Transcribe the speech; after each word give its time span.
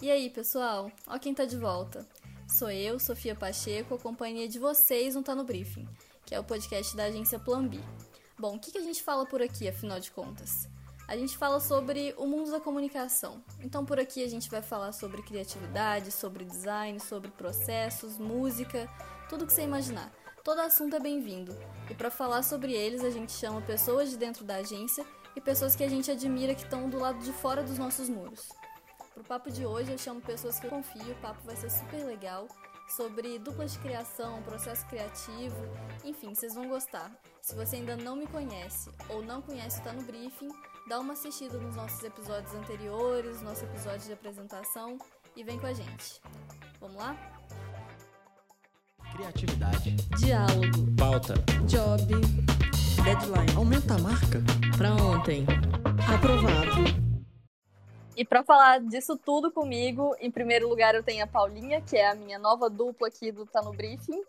E 0.00 0.12
aí, 0.12 0.30
pessoal? 0.30 0.92
Ó 1.08 1.18
quem 1.18 1.34
tá 1.34 1.44
de 1.44 1.56
volta. 1.56 2.06
Sou 2.48 2.70
eu, 2.70 3.00
Sofia 3.00 3.34
Pacheco, 3.34 3.96
a 3.96 3.98
companhia 3.98 4.46
de 4.46 4.56
vocês 4.56 5.16
no 5.16 5.24
Tá 5.24 5.34
no 5.34 5.42
Briefing, 5.42 5.88
que 6.24 6.32
é 6.32 6.38
o 6.38 6.44
podcast 6.44 6.96
da 6.96 7.04
agência 7.06 7.36
Plan 7.36 7.66
B. 7.66 7.80
Bom, 8.38 8.54
o 8.54 8.60
que, 8.60 8.70
que 8.70 8.78
a 8.78 8.82
gente 8.82 9.02
fala 9.02 9.26
por 9.26 9.42
aqui, 9.42 9.68
afinal 9.68 9.98
de 9.98 10.12
contas? 10.12 10.68
A 11.08 11.16
gente 11.16 11.36
fala 11.36 11.58
sobre 11.58 12.14
o 12.16 12.28
mundo 12.28 12.48
da 12.48 12.60
comunicação. 12.60 13.42
Então, 13.60 13.84
por 13.84 13.98
aqui 13.98 14.22
a 14.22 14.28
gente 14.28 14.48
vai 14.48 14.62
falar 14.62 14.92
sobre 14.92 15.20
criatividade, 15.20 16.12
sobre 16.12 16.44
design, 16.44 17.00
sobre 17.00 17.32
processos, 17.32 18.18
música, 18.18 18.88
tudo 19.28 19.46
que 19.46 19.52
você 19.52 19.62
imaginar. 19.62 20.12
Todo 20.44 20.60
assunto 20.60 20.94
é 20.94 21.00
bem-vindo. 21.00 21.58
E 21.90 21.94
para 21.94 22.08
falar 22.08 22.44
sobre 22.44 22.72
eles, 22.72 23.02
a 23.02 23.10
gente 23.10 23.32
chama 23.32 23.60
pessoas 23.62 24.10
de 24.10 24.16
dentro 24.16 24.44
da 24.44 24.56
agência 24.56 25.04
e 25.34 25.40
pessoas 25.40 25.74
que 25.74 25.82
a 25.82 25.88
gente 25.88 26.08
admira 26.08 26.54
que 26.54 26.62
estão 26.62 26.88
do 26.88 27.00
lado 27.00 27.18
de 27.18 27.32
fora 27.32 27.64
dos 27.64 27.78
nossos 27.78 28.08
muros. 28.08 28.48
Pro 29.18 29.24
papo 29.24 29.50
de 29.50 29.66
hoje 29.66 29.90
eu 29.90 29.98
chamo 29.98 30.20
pessoas 30.20 30.60
que 30.60 30.66
eu 30.66 30.70
confio, 30.70 31.10
o 31.10 31.14
papo 31.16 31.44
vai 31.44 31.56
ser 31.56 31.68
super 31.68 32.04
legal, 32.04 32.46
sobre 32.96 33.36
duplas 33.40 33.72
de 33.72 33.80
criação, 33.80 34.40
processo 34.44 34.86
criativo, 34.86 35.56
enfim, 36.04 36.32
vocês 36.32 36.54
vão 36.54 36.68
gostar. 36.68 37.10
Se 37.42 37.52
você 37.56 37.76
ainda 37.76 37.96
não 37.96 38.14
me 38.14 38.28
conhece 38.28 38.88
ou 39.08 39.20
não 39.20 39.42
conhece 39.42 39.80
o 39.80 39.82
Tá 39.82 39.92
no 39.92 40.02
Briefing, 40.02 40.50
dá 40.88 41.00
uma 41.00 41.14
assistida 41.14 41.58
nos 41.58 41.74
nossos 41.74 42.00
episódios 42.04 42.54
anteriores, 42.54 43.42
nosso 43.42 43.64
episódio 43.64 44.06
de 44.06 44.12
apresentação 44.12 44.96
e 45.34 45.42
vem 45.42 45.58
com 45.58 45.66
a 45.66 45.72
gente. 45.72 46.20
Vamos 46.80 46.96
lá? 46.96 47.16
Criatividade. 49.16 49.96
Diálogo. 50.16 50.94
Pauta. 50.96 51.34
Job. 51.66 52.06
Deadline. 53.02 53.56
Aumenta 53.56 53.96
a 53.96 53.98
marca. 53.98 54.40
Pra 54.76 54.94
ontem. 54.94 55.44
Aprovado. 56.06 57.07
E 58.18 58.24
para 58.24 58.42
falar 58.42 58.80
disso 58.80 59.16
tudo 59.16 59.48
comigo, 59.48 60.12
em 60.20 60.28
primeiro 60.28 60.68
lugar 60.68 60.92
eu 60.92 61.04
tenho 61.04 61.22
a 61.22 61.26
Paulinha, 61.26 61.80
que 61.80 61.96
é 61.96 62.10
a 62.10 62.16
minha 62.16 62.36
nova 62.36 62.68
dupla 62.68 63.06
aqui 63.06 63.30
do 63.30 63.46
Tá 63.46 63.62
no 63.62 63.72
Briefing. 63.72 64.20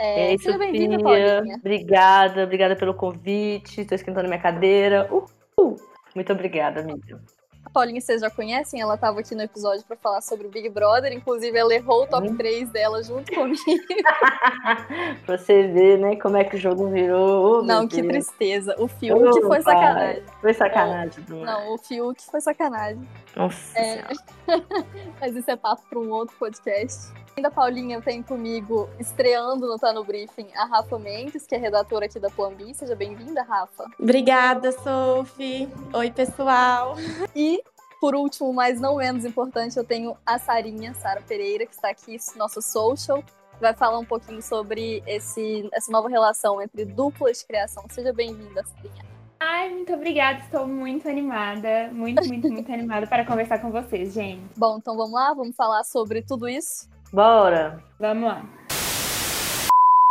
É, 0.00 0.30
Ei, 0.30 0.38
seja 0.38 0.56
bem-vinda, 0.56 1.00
Paulinha. 1.00 1.56
Obrigada, 1.56 2.44
obrigada 2.44 2.76
pelo 2.76 2.94
convite. 2.94 3.80
Estou 3.80 3.96
esquentando 3.96 4.28
minha 4.28 4.40
cadeira. 4.40 5.10
Uhul. 5.12 5.76
Muito 6.14 6.32
obrigada, 6.32 6.80
amiga. 6.80 7.20
Paulinha 7.70 8.00
vocês 8.00 8.20
já 8.20 8.30
conhecem, 8.30 8.80
ela 8.80 8.94
estava 8.94 9.20
aqui 9.20 9.34
no 9.34 9.42
episódio 9.42 9.84
para 9.84 9.96
falar 9.96 10.20
sobre 10.20 10.46
o 10.46 10.50
Big 10.50 10.68
Brother, 10.68 11.12
inclusive 11.12 11.56
ela 11.56 11.74
errou 11.74 12.04
o 12.04 12.06
top 12.06 12.28
hum. 12.28 12.36
3 12.36 12.70
dela 12.70 13.02
junto 13.02 13.32
comigo. 13.32 13.62
pra 15.24 15.38
você 15.38 15.68
ver, 15.68 15.98
né, 15.98 16.16
como 16.16 16.36
é 16.36 16.44
que 16.44 16.56
o 16.56 16.58
jogo 16.58 16.88
virou. 16.88 17.60
Oh, 17.60 17.62
Não, 17.62 17.88
que 17.88 18.02
tristeza. 18.02 18.74
O 18.78 18.86
Fiuk 18.86 19.20
oh, 19.20 19.46
foi 19.46 19.60
sacanagem. 19.62 20.22
Foi 20.40 20.54
sacanagem. 20.54 21.24
Não, 21.28 21.44
não, 21.44 21.74
o 21.74 21.78
Fiuk 21.78 22.22
foi 22.30 22.40
sacanagem. 22.40 23.08
Nossa. 23.34 23.78
É... 23.78 24.04
Mas 25.20 25.34
isso 25.34 25.50
é 25.50 25.56
papo 25.56 25.82
para 25.88 25.98
um 25.98 26.10
outro 26.10 26.36
podcast. 26.38 27.12
Ainda 27.36 27.50
Paulinha 27.50 28.00
tem 28.00 28.22
comigo, 28.22 28.88
estreando 28.98 29.66
no 29.66 29.76
Tá 29.76 29.92
no 29.92 30.04
Briefing, 30.04 30.46
a 30.54 30.66
Rafa 30.66 30.96
Mendes, 31.00 31.44
que 31.44 31.56
é 31.56 31.58
redatora 31.58 32.06
aqui 32.06 32.20
da 32.20 32.30
Plan 32.30 32.52
Seja 32.72 32.94
bem-vinda, 32.94 33.42
Rafa. 33.42 33.86
Obrigada, 33.98 34.70
Sophie. 34.70 35.68
Oi, 35.92 36.12
pessoal. 36.12 36.94
E, 37.34 37.60
por 38.00 38.14
último, 38.14 38.52
mas 38.52 38.80
não 38.80 38.96
menos 38.96 39.24
importante, 39.24 39.76
eu 39.76 39.82
tenho 39.82 40.16
a 40.24 40.38
Sarinha, 40.38 40.94
Sara 40.94 41.20
Pereira, 41.22 41.66
que 41.66 41.74
está 41.74 41.90
aqui, 41.90 42.16
nosso 42.36 42.62
social. 42.62 43.24
Vai 43.60 43.74
falar 43.74 43.98
um 43.98 44.04
pouquinho 44.04 44.40
sobre 44.40 45.02
esse, 45.04 45.68
essa 45.72 45.90
nova 45.90 46.08
relação 46.08 46.62
entre 46.62 46.84
duplas 46.84 47.40
de 47.40 47.46
criação. 47.46 47.84
Seja 47.90 48.12
bem-vinda, 48.12 48.62
Sarinha. 48.64 49.04
Ai, 49.40 49.70
muito 49.70 49.92
obrigada. 49.92 50.38
Estou 50.38 50.68
muito 50.68 51.08
animada, 51.08 51.90
muito, 51.92 52.24
muito, 52.28 52.48
muito 52.48 52.70
animada 52.72 53.08
para 53.08 53.24
conversar 53.24 53.58
com 53.58 53.72
vocês, 53.72 54.14
gente. 54.14 54.40
Bom, 54.56 54.78
então 54.78 54.96
vamos 54.96 55.12
lá, 55.12 55.34
vamos 55.34 55.56
falar 55.56 55.82
sobre 55.82 56.22
tudo 56.22 56.48
isso. 56.48 56.93
Bora! 57.14 57.80
Vamos 57.96 58.24
lá. 58.24 58.42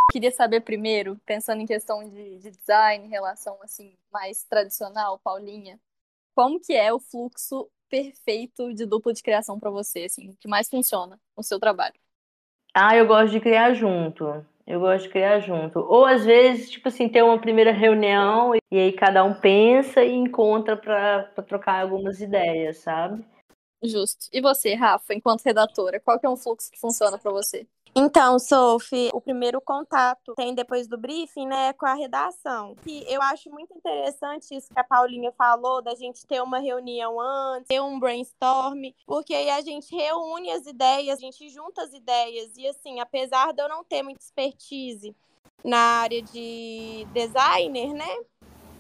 Queria 0.10 0.32
saber 0.32 0.62
primeiro, 0.62 1.20
pensando 1.26 1.60
em 1.60 1.66
questão 1.66 2.08
de, 2.10 2.38
de 2.38 2.50
design, 2.50 3.10
relação 3.10 3.58
assim 3.62 3.94
mais 4.10 4.46
tradicional, 4.46 5.20
Paulinha, 5.22 5.78
como 6.34 6.62
que 6.62 6.72
é 6.72 6.94
o 6.94 7.02
fluxo 7.02 7.68
perfeito 7.90 8.74
de 8.74 8.86
dupla 8.86 9.12
de 9.12 9.22
criação 9.22 9.60
para 9.60 9.70
você, 9.70 10.06
assim, 10.06 10.34
que 10.40 10.48
mais 10.48 10.70
funciona 10.70 11.20
no 11.36 11.44
seu 11.44 11.60
trabalho? 11.60 11.96
Ah, 12.74 12.96
eu 12.96 13.06
gosto 13.06 13.34
de 13.34 13.42
criar 13.42 13.74
junto. 13.74 14.46
Eu 14.66 14.80
gosto 14.80 15.04
de 15.04 15.10
criar 15.10 15.42
junto. 15.42 15.80
Ou 15.80 16.06
às 16.06 16.24
vezes, 16.24 16.72
tipo 16.72 16.88
assim, 16.88 17.10
ter 17.10 17.22
uma 17.22 17.38
primeira 17.38 17.74
reunião 17.74 18.56
e 18.56 18.80
aí 18.80 18.94
cada 18.94 19.26
um 19.26 19.34
pensa 19.34 20.02
e 20.06 20.14
encontra 20.14 20.78
para 20.78 21.24
trocar 21.46 21.82
algumas 21.82 22.22
ideias, 22.22 22.78
sabe? 22.78 23.26
Justo. 23.84 24.28
E 24.32 24.42
você, 24.42 24.74
Rafa, 24.74 25.14
enquanto 25.14 25.44
redatora, 25.44 26.00
qual 26.00 26.20
que 26.20 26.26
é 26.26 26.30
um 26.30 26.38
fluxo 26.38 26.72
que 26.72 26.80
funciona 26.80 27.18
para 27.18 27.32
você? 27.32 27.68
Então, 27.96 28.40
Sophie, 28.40 29.12
o 29.14 29.22
primeiro 29.22 29.62
contato 29.62 30.34
tem 30.36 30.56
depois 30.56 30.88
do 30.88 30.98
briefing, 30.98 31.46
né, 31.46 31.74
com 31.74 31.86
a 31.86 31.94
redação. 31.94 32.76
E 32.88 33.06
eu 33.08 33.22
acho 33.22 33.52
muito 33.52 33.72
interessante 33.72 34.56
isso 34.56 34.74
que 34.74 34.80
a 34.80 34.84
Paulinha 34.84 35.32
falou, 35.34 35.80
da 35.80 35.94
gente 35.94 36.26
ter 36.26 36.42
uma 36.42 36.58
reunião 36.58 37.22
antes, 37.22 37.68
ter 37.68 37.82
um 37.82 38.00
brainstorm, 38.00 38.92
porque 39.06 39.36
aí 39.36 39.52
a 39.52 39.62
gente 39.62 39.96
reúne 39.96 40.50
as 40.50 40.66
ideias, 40.66 41.20
a 41.20 41.22
gente 41.22 41.48
junta 41.50 41.84
as 41.84 41.94
ideias. 41.94 42.58
E 42.58 42.68
assim, 42.68 43.00
apesar 43.00 43.54
de 43.54 43.62
eu 43.62 43.70
não 43.70 43.84
ter 43.84 44.02
muita 44.02 44.24
expertise 44.24 45.16
na 45.64 45.78
área 45.78 46.22
de 46.22 47.08
designer, 47.14 47.94
né? 47.94 48.10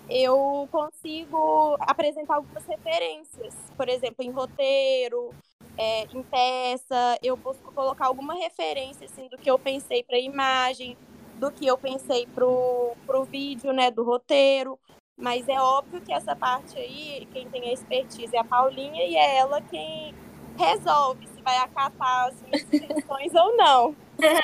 Eu 0.10 0.68
consigo 0.72 1.76
apresentar 1.80 2.36
algumas 2.36 2.66
referências, 2.66 3.54
por 3.78 3.88
exemplo, 3.90 4.24
em 4.24 4.32
roteiro, 4.32 5.34
é, 5.78 6.04
em 6.06 6.24
peça, 6.24 7.18
eu 7.24 7.36
busco 7.36 7.72
colocar 7.74 8.08
alguma 8.08 8.34
referência 8.36 9.06
assim, 9.06 9.28
do 9.28 9.38
que 9.38 9.50
eu 9.50 9.58
pensei 9.58 10.04
para 10.04 10.18
a 10.18 10.20
imagem, 10.20 10.98
do 11.40 11.52
que 11.52 11.66
eu 11.66 11.78
pensei 11.78 12.28
para 12.28 12.46
o 12.46 13.26
vídeo, 13.30 13.74
né, 13.74 13.90
do 13.90 14.04
roteiro. 14.04 14.78
Mas 15.16 15.48
é 15.48 15.60
óbvio 15.60 16.02
que 16.02 16.12
essa 16.12 16.36
parte 16.36 16.78
aí, 16.78 17.28
quem 17.32 17.48
tem 17.50 17.70
a 17.70 17.74
expertise 17.74 18.36
é 18.36 18.40
a 18.40 18.44
Paulinha 18.44 19.04
e 19.06 19.16
é 19.16 19.38
ela 19.38 19.62
quem 19.62 20.14
resolve 20.58 21.28
se 21.28 21.42
vai 21.42 21.58
acatar 21.58 22.28
as 22.28 22.42
minhas 22.42 22.62
sugestões 22.64 23.34
ou 23.34 23.56
não. 23.56 23.96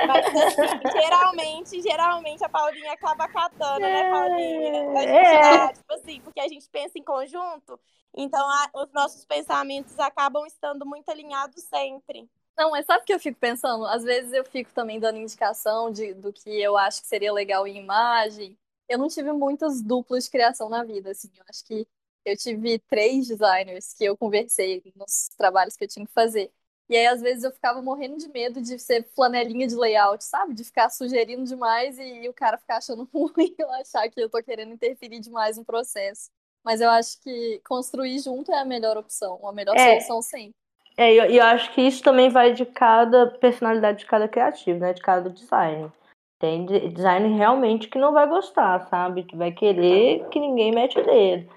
Mas, 0.08 0.26
assim, 0.26 0.80
geralmente, 1.02 1.82
geralmente 1.82 2.44
a 2.44 2.50
Paulinha 2.50 2.94
acaba 2.94 3.28
catando, 3.28 3.80
né, 3.80 4.10
Paulinha? 4.12 4.92
A 4.92 5.02
gente 5.02 5.12
é. 5.12 5.42
dá, 5.42 5.74
tipo 5.74 5.94
assim, 5.94 6.22
porque 6.22 6.40
a 6.40 6.48
gente 6.48 6.70
pensa 6.70 6.98
em 6.98 7.04
conjunto, 7.04 7.80
então 8.16 8.48
a, 8.50 8.70
os 8.76 8.92
nossos 8.92 9.26
pensamentos 9.26 9.98
acabam 10.00 10.46
estando 10.46 10.86
muito 10.86 11.10
alinhados 11.10 11.64
sempre. 11.64 12.30
Não, 12.58 12.72
mas 12.72 12.86
sabe 12.86 13.04
o 13.04 13.06
que 13.06 13.14
eu 13.14 13.20
fico 13.20 13.40
pensando? 13.40 13.86
Às 13.86 14.04
vezes 14.04 14.34
eu 14.34 14.44
fico 14.44 14.74
também 14.74 15.00
dando 15.00 15.18
indicação 15.18 15.90
de, 15.90 16.14
do 16.14 16.34
que 16.34 16.50
eu 16.50 16.78
acho 16.78 17.02
que 17.02 17.08
seria 17.08 17.32
legal 17.32 17.66
em 17.66 17.78
imagem. 17.78 18.58
Eu 18.90 18.98
não 18.98 19.08
tive 19.08 19.32
muitas 19.32 19.82
duplas 19.82 20.26
de 20.26 20.32
criação 20.32 20.68
na 20.68 20.84
vida, 20.84 21.12
assim. 21.12 21.32
Eu 21.38 21.46
acho 21.50 21.64
que 21.64 21.88
eu 22.26 22.36
tive 22.36 22.80
três 22.80 23.28
designers 23.28 23.94
que 23.94 24.04
eu 24.04 24.18
conversei 24.18 24.84
nos 24.96 25.30
trabalhos 25.38 25.78
que 25.78 25.86
eu 25.86 25.88
tinha 25.88 26.06
que 26.06 26.12
fazer. 26.12 26.52
E 26.90 26.98
aí, 26.98 27.06
às 27.06 27.22
vezes, 27.22 27.44
eu 27.44 27.52
ficava 27.52 27.82
morrendo 27.84 28.18
de 28.18 28.28
medo 28.30 28.60
de 28.60 28.80
ser 28.80 29.08
flanelinha 29.16 29.68
de 29.68 29.76
layout, 29.76 30.24
sabe? 30.24 30.56
De 30.56 30.64
ficar 30.64 30.90
sugerindo 30.90 31.44
demais 31.44 32.00
e, 32.00 32.24
e 32.24 32.30
o 32.30 32.34
cara 32.34 32.58
ficar 32.58 32.78
achando 32.78 33.08
ruim, 33.14 33.54
eu 33.58 33.72
achar 33.74 34.10
que 34.10 34.20
eu 34.20 34.30
tô 34.30 34.42
querendo 34.42 34.74
interferir 34.74 35.20
demais 35.20 35.58
no 35.58 35.64
processo. 35.64 36.32
Mas 36.64 36.82
eu 36.82 36.90
acho 36.90 37.22
que 37.22 37.62
construir 37.68 38.20
junto 38.20 38.52
é 38.52 38.60
a 38.60 38.66
melhor 38.66 38.98
opção, 38.98 39.40
a 39.48 39.54
melhor 39.54 39.76
é, 39.78 40.00
solução 40.00 40.22
sempre. 40.22 40.56
É, 40.98 41.14
e 41.14 41.18
eu, 41.18 41.26
eu, 41.26 41.44
acho 41.44 41.72
que 41.74 41.82
isso 41.82 42.04
também 42.04 42.30
vai 42.30 42.54
de 42.54 42.66
cada 42.66 43.28
personalidade 43.28 44.00
de 44.00 44.06
cada 44.06 44.28
criativo, 44.28 44.80
né? 44.80 44.92
De 44.92 45.02
cada 45.02 45.30
design. 45.30 45.92
Tem 46.40 46.66
design 46.66 47.38
realmente 47.38 47.88
que 47.88 48.00
não 48.00 48.12
vai 48.12 48.28
gostar, 48.28 48.88
sabe? 48.88 49.24
Que 49.24 49.36
vai 49.36 49.52
querer 49.52 50.28
que 50.30 50.40
ninguém 50.40 50.72
mete 50.72 51.00
o 51.00 51.06
dedo. 51.06 51.50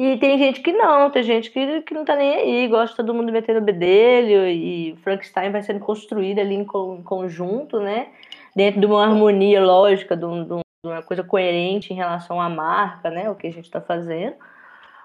E 0.00 0.16
tem 0.18 0.38
gente 0.38 0.60
que 0.60 0.72
não, 0.72 1.10
tem 1.10 1.24
gente 1.24 1.50
que, 1.50 1.82
que 1.82 1.92
não 1.92 2.04
tá 2.04 2.14
nem 2.14 2.32
aí, 2.32 2.68
gosta 2.68 2.94
todo 2.94 3.12
mundo 3.12 3.32
metendo 3.32 3.58
o 3.58 3.62
bedelho 3.62 4.46
e 4.46 4.94
Frankenstein 5.02 5.50
vai 5.50 5.60
sendo 5.60 5.80
construído 5.80 6.38
ali 6.38 6.54
em, 6.54 6.60
em 6.60 7.02
conjunto, 7.02 7.80
né? 7.80 8.06
Dentro 8.54 8.78
de 8.78 8.86
uma 8.86 9.04
harmonia 9.04 9.60
lógica, 9.60 10.16
de, 10.16 10.24
um, 10.24 10.44
de, 10.44 10.62
uma 10.84 11.02
coisa 11.02 11.24
coerente 11.24 11.92
em 11.92 11.96
relação 11.96 12.40
à 12.40 12.48
marca, 12.48 13.10
né? 13.10 13.28
O 13.28 13.34
que 13.34 13.48
a 13.48 13.52
gente 13.52 13.64
está 13.64 13.80
fazendo. 13.80 14.36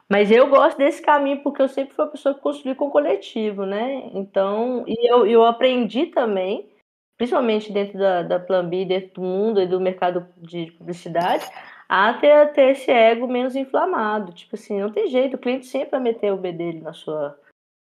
Mas 0.07 0.30
eu 0.30 0.48
gosto 0.48 0.78
desse 0.78 1.01
caminho 1.01 1.42
porque 1.42 1.63
eu 1.63 1.68
sempre 1.68 1.96
fui 1.96 2.06
uma 2.06 2.12
pessoa 2.12 2.36
que 2.36 2.42
construí 2.42 2.75
com 2.75 2.92
coletivo, 2.92 3.66
né? 3.66 4.12
Então, 4.13 4.84
e 4.88 5.12
eu, 5.12 5.25
eu 5.25 5.44
aprendi 5.44 6.06
também, 6.06 6.69
principalmente 7.18 7.74
dentro 7.74 7.98
da, 7.98 8.22
da 8.22 8.39
Plan 8.39 8.69
B, 8.69 8.86
dentro 8.86 9.16
do 9.16 9.22
mundo 9.24 9.60
e 9.60 9.66
do 9.66 9.81
mercado 9.81 10.28
de 10.38 10.72
publicidade, 10.78 11.50
a 11.95 12.12
ter, 12.12 12.54
ter 12.54 12.72
esse 12.72 12.90
ego 12.90 13.28
menos 13.28 13.56
inflamado. 13.56 14.34
Tipo 14.34 14.56
assim, 14.56 14.81
não 14.81 14.92
tem 14.92 15.07
jeito, 15.10 15.36
o 15.36 15.38
cliente 15.38 15.68
sempre 15.68 15.92
vai 15.92 16.00
meter 16.00 16.34
o 16.34 16.38
B 16.38 16.51
dele 16.51 16.81
na 16.81 16.92
sua. 16.92 17.40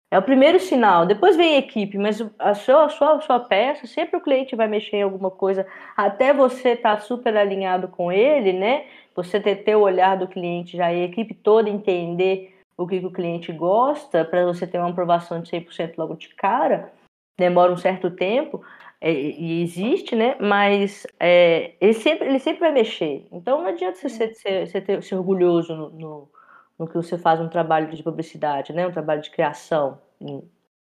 É 0.09 0.17
o 0.17 0.23
primeiro 0.23 0.59
sinal. 0.59 1.05
Depois 1.05 1.37
vem 1.37 1.53
a 1.55 1.59
equipe, 1.59 1.95
mas 1.95 2.19
a 2.39 2.55
sua, 2.55 2.85
a 2.85 2.89
sua, 2.89 3.17
a 3.17 3.21
sua 3.21 3.39
peça, 3.39 3.85
sempre 3.85 4.17
o 4.17 4.21
cliente 4.21 4.55
vai 4.55 4.67
mexer 4.67 4.97
em 4.97 5.03
alguma 5.03 5.29
coisa, 5.29 5.67
até 5.95 6.33
você 6.33 6.69
estar 6.69 6.95
tá 6.95 7.01
super 7.03 7.37
alinhado 7.37 7.87
com 7.87 8.11
ele, 8.11 8.51
né? 8.51 8.87
Você 9.15 9.39
ter, 9.39 9.57
ter 9.57 9.75
o 9.75 9.81
olhar 9.81 10.17
do 10.17 10.27
cliente 10.27 10.75
já 10.75 10.91
e 10.91 11.03
a 11.03 11.05
equipe 11.05 11.35
toda 11.35 11.69
entender 11.69 12.57
o 12.75 12.87
que, 12.87 12.99
que 12.99 13.05
o 13.05 13.11
cliente 13.11 13.51
gosta, 13.51 14.25
para 14.25 14.43
você 14.43 14.65
ter 14.65 14.79
uma 14.79 14.89
aprovação 14.89 15.39
de 15.39 15.51
100% 15.51 15.93
logo 15.99 16.15
de 16.15 16.29
cara, 16.29 16.91
demora 17.37 17.71
um 17.71 17.77
certo 17.77 18.09
tempo, 18.09 18.63
é, 19.01 19.11
e 19.13 19.61
existe, 19.61 20.15
né? 20.15 20.35
Mas 20.39 21.07
é, 21.19 21.75
ele, 21.79 21.93
sempre, 21.93 22.27
ele 22.27 22.39
sempre 22.39 22.59
vai 22.59 22.71
mexer. 22.71 23.27
Então 23.31 23.61
não 23.61 23.67
adianta 23.67 23.97
você 23.97 24.09
ser, 24.09 24.35
ser, 24.35 24.67
ser, 24.67 25.03
ser 25.03 25.15
orgulhoso 25.15 25.73
no, 25.73 25.89
no, 25.89 26.31
no, 26.77 26.87
que 26.87 26.95
você 26.95 27.17
faz 27.17 27.39
um 27.39 27.47
trabalho 27.47 27.89
de 27.95 28.03
publicidade, 28.03 28.73
né? 28.73 28.85
Um 28.85 28.91
trabalho 28.91 29.21
de 29.21 29.31
criação. 29.31 30.01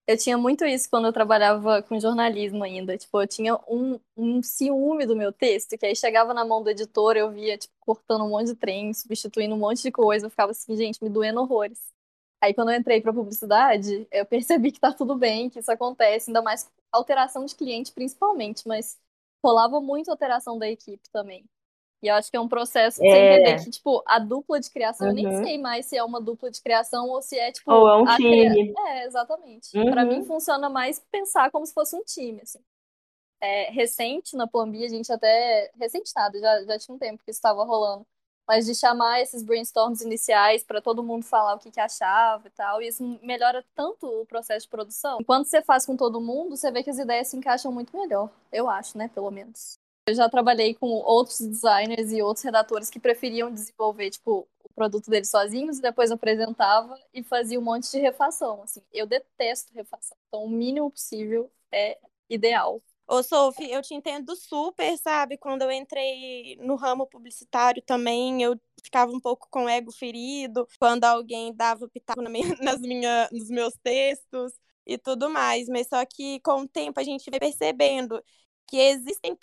Eu 0.07 0.19
tinha 0.19 0.37
muito 0.39 0.65
isso 0.65 0.89
quando 0.89 1.07
eu 1.07 1.13
trabalhava 1.13 1.83
com 1.83 1.99
jornalismo 1.99 2.63
ainda. 2.63 2.97
Tipo, 2.97 3.23
eu 3.23 3.27
tinha 3.27 3.57
um, 3.69 3.99
um 4.17 4.43
ciúme 4.43 5.07
do 5.07 5.17
meu 5.17 5.33
texto, 5.33 5.77
que 5.77 5.87
aí 5.87 5.97
chegava 5.97 6.33
na 6.33 6.45
mão 6.45 6.63
do 6.63 6.71
editor, 6.71 7.17
eu 7.17 7.33
via, 7.33 7.59
tipo, 7.59 7.75
cortando 7.81 8.25
um 8.25 8.31
monte 8.31 8.49
de 8.49 8.55
trem, 8.55 8.93
substituindo 8.95 9.55
um 9.55 9.59
monte 9.59 9.83
de 9.83 9.91
coisa. 9.91 10.27
Eu 10.27 10.31
ficava 10.31 10.53
assim, 10.53 10.77
gente, 10.77 11.03
me 11.03 11.09
doendo 11.09 11.41
horrores. 11.41 11.94
Aí 12.45 12.53
quando 12.53 12.71
eu 12.71 12.79
entrei 12.79 13.01
para 13.01 13.11
publicidade, 13.11 14.07
eu 14.13 14.27
percebi 14.27 14.71
que 14.71 14.79
tá 14.79 14.93
tudo 14.93 15.17
bem, 15.17 15.49
que 15.49 15.59
isso 15.59 15.73
acontece, 15.73 16.29
ainda 16.29 16.43
mais 16.43 16.71
alteração 16.93 17.47
de 17.47 17.55
cliente 17.55 17.91
principalmente, 17.91 18.69
mas 18.69 18.99
rolava 19.43 19.81
muito 19.81 20.11
alteração 20.11 20.59
da 20.59 20.69
equipe 20.69 21.09
também. 21.11 21.43
E 22.03 22.09
eu 22.09 22.15
acho 22.15 22.31
que 22.31 22.37
é 22.37 22.41
um 22.41 22.49
processo 22.49 23.01
de 23.01 23.09
é. 23.09 23.11
você 23.11 23.17
entender 23.17 23.65
que, 23.65 23.71
tipo, 23.71 24.03
a 24.07 24.19
dupla 24.19 24.61
de 24.61 24.71
criação, 24.71 25.07
uhum. 25.07 25.13
eu 25.13 25.17
nem 25.17 25.27
uhum. 25.27 25.43
sei 25.43 25.57
mais 25.57 25.87
se 25.87 25.97
é 25.97 26.05
uma 26.05 26.21
dupla 26.21 26.51
de 26.51 26.61
criação 26.61 27.09
ou 27.09 27.23
se 27.23 27.35
é, 27.39 27.51
tipo. 27.51 27.73
Ou 27.73 27.89
é 27.89 27.97
um 27.97 28.05
time. 28.17 28.75
Cria... 28.75 28.75
É, 28.89 29.07
exatamente. 29.07 29.79
Uhum. 29.79 29.91
Para 29.91 30.05
mim 30.05 30.23
funciona 30.23 30.69
mais 30.69 31.03
pensar 31.11 31.51
como 31.51 31.65
se 31.65 31.73
fosse 31.73 31.97
um 31.97 32.03
time, 32.05 32.43
assim. 32.43 32.61
É, 33.41 33.71
recente, 33.71 34.37
na 34.37 34.47
Plan 34.47 34.71
B, 34.71 34.85
a 34.85 34.89
gente 34.89 35.11
até. 35.11 35.71
Recente 35.81 36.13
nada, 36.15 36.39
já, 36.39 36.65
já 36.65 36.79
tinha 36.79 36.95
um 36.95 36.99
tempo 36.99 37.25
que 37.25 37.31
isso 37.31 37.39
estava 37.39 37.65
rolando 37.65 38.07
mas 38.47 38.67
de 38.67 38.75
chamar 38.75 39.21
esses 39.21 39.43
brainstorms 39.43 40.01
iniciais 40.03 40.63
para 40.63 40.81
todo 40.81 41.03
mundo 41.03 41.25
falar 41.25 41.55
o 41.55 41.59
que, 41.59 41.71
que 41.71 41.81
achava 41.81 42.47
e 42.47 42.51
tal. 42.51 42.83
E 42.83 42.89
isso 42.89 43.19
melhora 43.23 43.65
tanto 43.75 44.07
o 44.07 44.27
processo 44.27 44.67
de 44.67 44.71
produção. 44.71 45.23
Quando 45.25 45.47
você 45.47 45.63
faz 45.63 45.87
com 45.87 45.97
todo 45.97 46.21
mundo, 46.21 46.57
você 46.57 46.71
vê 46.71 46.83
que 46.83 46.91
as 46.91 46.99
ideias 46.99 47.29
se 47.29 47.37
encaixam 47.37 47.73
muito 47.73 47.97
melhor. 47.97 48.31
Eu 48.53 48.69
acho, 48.69 48.97
né? 48.99 49.09
Pelo 49.09 49.31
menos. 49.31 49.79
Eu 50.07 50.15
já 50.15 50.29
trabalhei 50.29 50.75
com 50.75 50.87
outros 50.87 51.41
designers 51.41 52.13
e 52.13 52.21
outros 52.21 52.45
redatores 52.45 52.91
que 52.91 53.01
preferiam 53.01 53.51
desenvolver, 53.51 54.11
tipo, 54.11 54.47
o 54.63 54.69
produto 54.75 55.11
deles 55.11 55.31
sozinhos 55.31 55.79
e 55.79 55.83
depois 55.83 56.11
apresentava 56.11 56.99
e 57.13 57.23
fazia 57.23 57.59
um 57.59 57.63
monte 57.63 57.91
de 57.91 57.99
refação. 57.99 58.63
Assim, 58.63 58.83
eu 58.93 59.07
detesto 59.07 59.73
refação. 59.73 60.17
Então, 60.29 60.45
o 60.45 60.51
mínimo 60.51 60.91
possível 60.91 61.51
é 61.73 61.99
ideal. 62.29 62.83
Ô, 63.07 63.23
Sophie, 63.23 63.71
eu 63.71 63.83
te 63.83 63.95
entendo 63.95 64.35
super, 64.35 64.97
sabe? 64.99 65.37
Quando 65.37 65.63
eu 65.63 65.71
entrei 65.71 66.57
no 66.57 66.75
ramo 66.75 67.07
publicitário 67.07 67.83
também, 67.83 68.43
eu 68.43 68.59
ficava 68.83 69.13
um 69.13 69.21
pouco 69.21 69.47
com 69.51 69.65
o 69.65 69.69
ego 69.69 69.93
ferido, 69.93 70.67
quando 70.79 71.05
alguém 71.05 71.55
dava 71.55 71.87
pitaco 71.89 72.23
na 72.23 72.31
minha, 72.31 72.47
nas 72.63 72.81
minha, 72.81 73.29
nos 73.31 73.51
meus 73.51 73.75
textos 73.83 74.53
e 74.87 74.97
tudo 74.97 75.29
mais. 75.29 75.69
Mas 75.69 75.87
só 75.89 76.05
que 76.07 76.41
com 76.41 76.63
o 76.63 76.69
tempo 76.69 76.99
a 76.99 77.03
gente 77.05 77.31
vai 77.31 77.39
percebendo 77.39 78.23
que 78.67 78.79
existem 78.79 79.37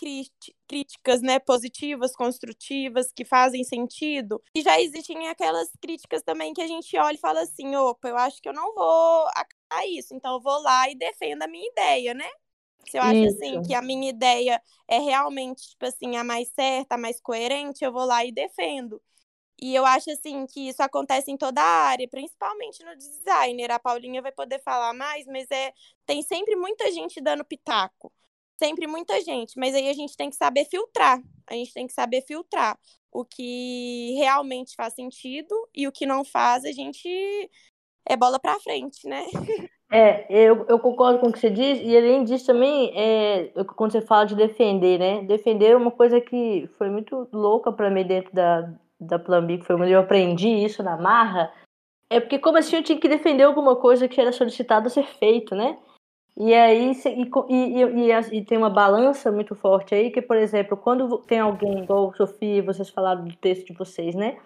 críticas 0.68 1.22
né, 1.22 1.38
positivas, 1.40 2.16
construtivas, 2.16 3.12
que 3.16 3.24
fazem 3.24 3.64
sentido. 3.64 4.42
E 4.56 4.62
já 4.64 4.82
existem 4.82 5.28
aquelas 5.30 5.70
críticas 5.80 6.24
também 6.24 6.52
que 6.54 6.62
a 6.62 6.68
gente 6.68 6.98
olha 6.98 7.14
e 7.16 7.20
fala 7.20 7.42
assim, 7.42 7.76
opa, 7.76 8.10
eu 8.10 8.18
acho 8.18 8.42
que 8.42 8.50
eu 8.50 8.54
não 8.54 8.74
vou 8.74 9.28
acatar 9.28 9.86
isso, 9.88 10.16
então 10.16 10.34
eu 10.34 10.42
vou 10.42 10.60
lá 10.64 10.90
e 10.90 10.96
defendo 10.96 11.44
a 11.44 11.48
minha 11.48 11.68
ideia, 11.70 12.16
né? 12.16 12.28
Se 12.90 12.98
eu 12.98 13.02
acho 13.02 13.24
assim, 13.26 13.26
Isso. 13.26 13.44
assim 13.44 13.62
que 13.64 13.74
a 13.74 13.82
minha 13.82 14.10
ideia 14.10 14.62
é 14.88 15.00
realmente, 15.00 15.70
tipo 15.70 15.86
assim, 15.86 16.18
a 16.18 16.24
mais 16.24 16.50
certa, 16.50 16.96
a 16.96 16.98
mais 16.98 17.20
coerente, 17.22 17.84
eu 17.84 17.92
vou 17.92 18.06
lá 18.06 18.26
e 18.26 18.32
defendo. 18.32 19.02
E 19.62 19.76
eu 19.76 19.86
acho 19.86 20.10
assim 20.12 20.46
que 20.48 20.70
isso 20.70 20.82
acontece 20.82 21.32
em 21.32 21.38
toda 21.38 21.62
a 21.62 21.90
área, 21.90 22.08
principalmente 22.08 22.84
no 22.84 22.96
designer. 22.96 23.72
A 23.72 23.80
Paulinha 23.80 24.22
vai 24.22 24.32
poder 24.32 24.60
falar 24.64 24.92
mais, 24.94 25.26
mas 25.28 25.46
é 25.52 25.72
tem 26.06 26.24
sempre 26.24 26.56
muita 26.56 26.92
gente 26.92 27.22
dando 27.22 27.46
pitaco. 27.46 28.12
Sempre 28.58 28.88
muita 28.88 29.20
gente, 29.22 29.58
mas 29.58 29.74
aí 29.74 29.90
a 29.90 29.94
gente 29.94 30.16
tem 30.16 30.30
que 30.30 30.36
saber 30.36 30.66
filtrar. 30.66 31.22
A 31.48 31.54
gente 31.54 31.74
tem 31.74 31.88
que 31.88 31.94
saber 31.94 32.24
filtrar 32.28 32.78
o 33.12 33.26
que 33.26 34.16
realmente 34.18 34.76
faz 34.76 34.94
sentido 34.94 35.56
e 35.74 35.88
o 35.88 35.92
que 35.92 36.06
não 36.06 36.24
faz, 36.24 36.64
a 36.64 36.72
gente 36.72 37.10
é 38.06 38.16
bola 38.16 38.40
para 38.40 38.60
frente, 38.60 39.08
né? 39.08 39.26
É, 39.94 40.26
eu, 40.30 40.66
eu 40.70 40.80
concordo 40.80 41.20
com 41.20 41.28
o 41.28 41.34
que 41.34 41.40
você 41.40 41.50
diz, 41.50 41.82
e 41.84 41.98
além 41.98 42.24
disso 42.24 42.46
também, 42.46 42.94
é, 42.96 43.52
quando 43.76 43.92
você 43.92 44.00
fala 44.00 44.24
de 44.24 44.36
defender, 44.36 44.98
né? 44.98 45.22
Defender 45.24 45.72
é 45.72 45.76
uma 45.76 45.92
coisa 45.92 46.22
que 46.22 46.70
foi 46.78 46.90
muito 46.90 47.28
louca 47.34 47.74
para 47.74 47.90
mim 47.90 48.06
dentro 48.06 48.34
da, 48.34 48.74
da 48.98 49.20
Plan 49.20 49.46
B, 49.46 49.58
que 49.58 49.66
foi 49.66 49.76
onde 49.76 49.92
eu 49.92 50.00
aprendi 50.00 50.48
isso 50.48 50.82
na 50.82 50.96
marra, 50.96 51.52
é 52.10 52.22
porque 52.22 52.40
como 52.40 52.58
assim 52.58 52.78
eu 52.78 52.84
tinha 52.84 52.98
que 52.98 53.10
defender 53.10 53.44
alguma 53.44 53.76
coisa 53.76 54.08
que 54.08 54.20
era 54.20 54.32
solicitada 54.32 54.88
a 54.88 54.90
ser 54.90 55.06
feito, 55.06 55.56
né? 55.56 55.78
E 56.38 56.54
aí 56.54 56.94
e, 56.94 57.30
e, 57.50 57.84
e, 57.84 58.38
e, 58.38 58.46
tem 58.46 58.58
uma 58.58 58.70
balança 58.70 59.30
muito 59.30 59.56
forte 59.56 59.94
aí, 59.94 60.10
que, 60.10 60.22
por 60.22 60.38
exemplo, 60.38 60.78
quando 60.78 61.18
tem 61.20 61.40
alguém, 61.40 61.84
igual 61.84 62.14
Sofia, 62.16 62.64
vocês 62.64 62.90
falaram 62.90 63.26
do 63.26 63.36
texto 63.36 63.68
de 63.68 63.74
vocês, 63.74 64.16
né? 64.16 64.38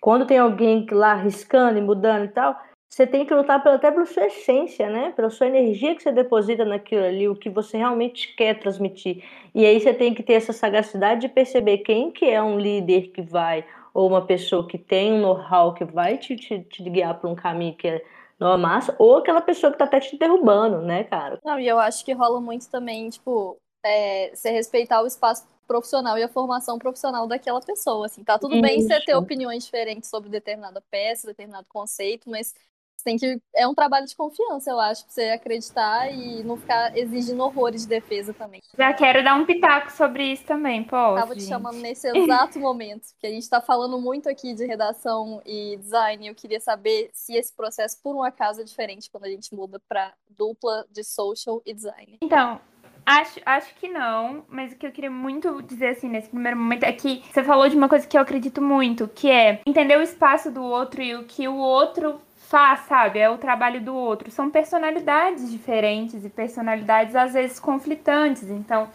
Quando 0.00 0.26
tem 0.26 0.38
alguém 0.38 0.84
lá 0.90 1.14
riscando 1.14 1.78
e 1.78 1.82
mudando 1.82 2.24
e 2.24 2.28
tal, 2.28 2.56
você 2.90 3.06
tem 3.06 3.24
que 3.24 3.32
lutar 3.32 3.62
pela, 3.62 3.76
até 3.76 3.88
pela 3.88 4.04
sua 4.04 4.26
essência, 4.26 4.90
né? 4.90 5.12
Pela 5.12 5.30
sua 5.30 5.46
energia 5.46 5.94
que 5.94 6.02
você 6.02 6.10
deposita 6.10 6.64
naquilo 6.64 7.04
ali, 7.04 7.28
o 7.28 7.36
que 7.36 7.48
você 7.48 7.78
realmente 7.78 8.34
quer 8.34 8.58
transmitir. 8.58 9.24
E 9.54 9.64
aí 9.64 9.80
você 9.80 9.94
tem 9.94 10.12
que 10.12 10.24
ter 10.24 10.32
essa 10.32 10.52
sagacidade 10.52 11.20
de 11.20 11.28
perceber 11.28 11.78
quem 11.78 12.10
que 12.10 12.28
é 12.28 12.42
um 12.42 12.58
líder 12.58 13.12
que 13.12 13.22
vai, 13.22 13.64
ou 13.94 14.08
uma 14.08 14.26
pessoa 14.26 14.66
que 14.66 14.76
tem 14.76 15.12
um 15.12 15.20
know-how 15.20 15.72
que 15.72 15.84
vai 15.84 16.18
te, 16.18 16.34
te, 16.34 16.60
te 16.64 16.82
guiar 16.82 17.18
para 17.20 17.30
um 17.30 17.34
caminho 17.36 17.76
que 17.76 17.86
é 17.86 18.04
não 18.40 18.56
massa, 18.56 18.96
ou 18.98 19.18
aquela 19.18 19.42
pessoa 19.42 19.70
que 19.70 19.78
tá 19.78 19.84
até 19.84 20.00
te 20.00 20.16
derrubando, 20.16 20.80
né, 20.80 21.04
cara? 21.04 21.38
Não, 21.44 21.60
e 21.60 21.68
eu 21.68 21.78
acho 21.78 22.02
que 22.02 22.12
rola 22.14 22.40
muito 22.40 22.70
também, 22.70 23.10
tipo, 23.10 23.58
é, 23.84 24.30
você 24.34 24.50
respeitar 24.50 25.02
o 25.02 25.06
espaço 25.06 25.46
profissional 25.68 26.18
e 26.18 26.22
a 26.22 26.28
formação 26.28 26.78
profissional 26.78 27.28
daquela 27.28 27.60
pessoa, 27.60 28.06
assim, 28.06 28.24
tá 28.24 28.38
tudo 28.38 28.54
Isso. 28.54 28.62
bem 28.62 28.80
você 28.80 28.98
ter 29.04 29.14
opiniões 29.14 29.64
diferentes 29.64 30.08
sobre 30.08 30.30
determinada 30.30 30.82
peça, 30.90 31.28
determinado 31.28 31.66
conceito, 31.68 32.28
mas 32.30 32.54
tem 33.02 33.16
que. 33.16 33.40
É 33.54 33.66
um 33.66 33.74
trabalho 33.74 34.06
de 34.06 34.16
confiança, 34.16 34.70
eu 34.70 34.78
acho, 34.78 35.04
pra 35.04 35.12
você 35.12 35.22
acreditar 35.30 36.12
e 36.12 36.42
não 36.44 36.56
ficar 36.56 36.96
exigindo 36.96 37.42
horrores 37.42 37.82
de 37.82 37.88
defesa 37.88 38.32
também. 38.32 38.62
Já 38.76 38.92
quero 38.92 39.22
dar 39.22 39.34
um 39.34 39.44
pitaco 39.44 39.92
sobre 39.92 40.24
isso 40.32 40.44
também, 40.44 40.84
pô. 40.84 41.14
Tava 41.14 41.34
te 41.34 41.42
chamando 41.42 41.78
nesse 41.78 42.08
exato 42.08 42.58
momento, 42.60 43.08
porque 43.12 43.26
a 43.26 43.30
gente 43.30 43.48
tá 43.48 43.60
falando 43.60 44.00
muito 44.00 44.28
aqui 44.28 44.54
de 44.54 44.66
redação 44.66 45.42
e 45.44 45.76
design. 45.76 46.24
E 46.24 46.28
eu 46.28 46.34
queria 46.34 46.60
saber 46.60 47.10
se 47.12 47.36
esse 47.36 47.54
processo, 47.54 48.00
por 48.02 48.14
um 48.14 48.22
acaso, 48.22 48.60
é 48.60 48.64
diferente 48.64 49.10
quando 49.10 49.24
a 49.24 49.30
gente 49.30 49.54
muda 49.54 49.80
pra 49.88 50.12
dupla 50.28 50.86
de 50.90 51.04
social 51.04 51.62
e 51.64 51.74
design. 51.74 52.18
Então, 52.22 52.60
Acho, 53.04 53.40
acho 53.44 53.74
que 53.74 53.88
não, 53.88 54.44
mas 54.48 54.72
o 54.72 54.76
que 54.76 54.86
eu 54.86 54.92
queria 54.92 55.10
muito 55.10 55.60
dizer 55.62 55.88
assim 55.88 56.08
nesse 56.08 56.28
primeiro 56.28 56.56
momento 56.56 56.84
é 56.84 56.92
que 56.92 57.22
você 57.32 57.42
falou 57.42 57.68
de 57.68 57.76
uma 57.76 57.88
coisa 57.88 58.06
que 58.06 58.16
eu 58.16 58.20
acredito 58.20 58.62
muito, 58.62 59.08
que 59.08 59.28
é 59.28 59.60
entender 59.66 59.96
o 59.98 60.02
espaço 60.02 60.50
do 60.50 60.62
outro 60.62 61.02
e 61.02 61.16
o 61.16 61.24
que 61.24 61.48
o 61.48 61.56
outro 61.56 62.20
faz, 62.50 62.80
sabe? 62.80 63.20
É 63.20 63.30
o 63.30 63.38
trabalho 63.38 63.80
do 63.80 63.94
outro. 63.94 64.28
São 64.28 64.50
personalidades 64.50 65.48
diferentes 65.50 66.24
e 66.24 66.28
personalidades 66.28 67.14
às 67.14 67.32
vezes 67.32 67.60
conflitantes. 67.60 68.50
Então, 68.50 68.88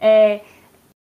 é, 0.00 0.40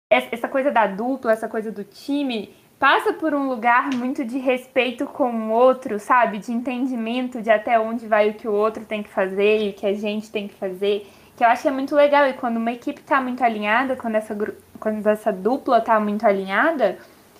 essa 0.10 0.50
coisa 0.50 0.69
da 0.69 0.86
dupla, 0.86 1.31
essa 1.31 1.48
coisa 1.48 1.72
do 1.72 1.86
time, 1.86 2.53
passa 2.77 3.13
por 3.13 3.33
um 3.33 3.48
lugar 3.48 3.89
muito 3.95 4.25
de 4.25 4.38
respeito 4.38 5.05
com 5.05 5.31
o 5.31 5.51
outro, 5.51 5.98
sabe? 5.98 6.39
De 6.39 6.51
entendimento 6.51 7.41
de 7.41 7.50
até 7.50 7.79
onde 7.79 8.05
vai 8.05 8.29
o 8.29 8.33
que 8.33 8.50
o 8.50 8.53
outro 8.53 8.83
tem 8.83 9.01
que 9.01 9.10
fazer 9.10 9.65
e 9.65 9.69
o 9.69 9.74
que 9.74 9.86
a 9.86 9.93
gente 9.93 10.29
tem 10.29 10.45
que 10.50 10.55
fazer. 10.55 11.10
Que 11.38 11.43
eu 11.45 11.48
acho 11.48 11.62
que 11.62 11.69
é 11.69 11.72
muito 11.72 11.95
legal. 11.95 12.27
E 12.27 12.33
quando 12.33 12.57
uma 12.57 12.74
equipe 12.74 13.00
está 13.00 13.22
muito 13.22 13.41
alinhada, 13.41 13.95
quando 13.95 14.15
essa, 14.15 14.36
quando 14.77 15.07
essa 15.07 15.31
dupla 15.31 15.77
está 15.77 15.98
muito 16.01 16.27
alinhada, 16.27 16.98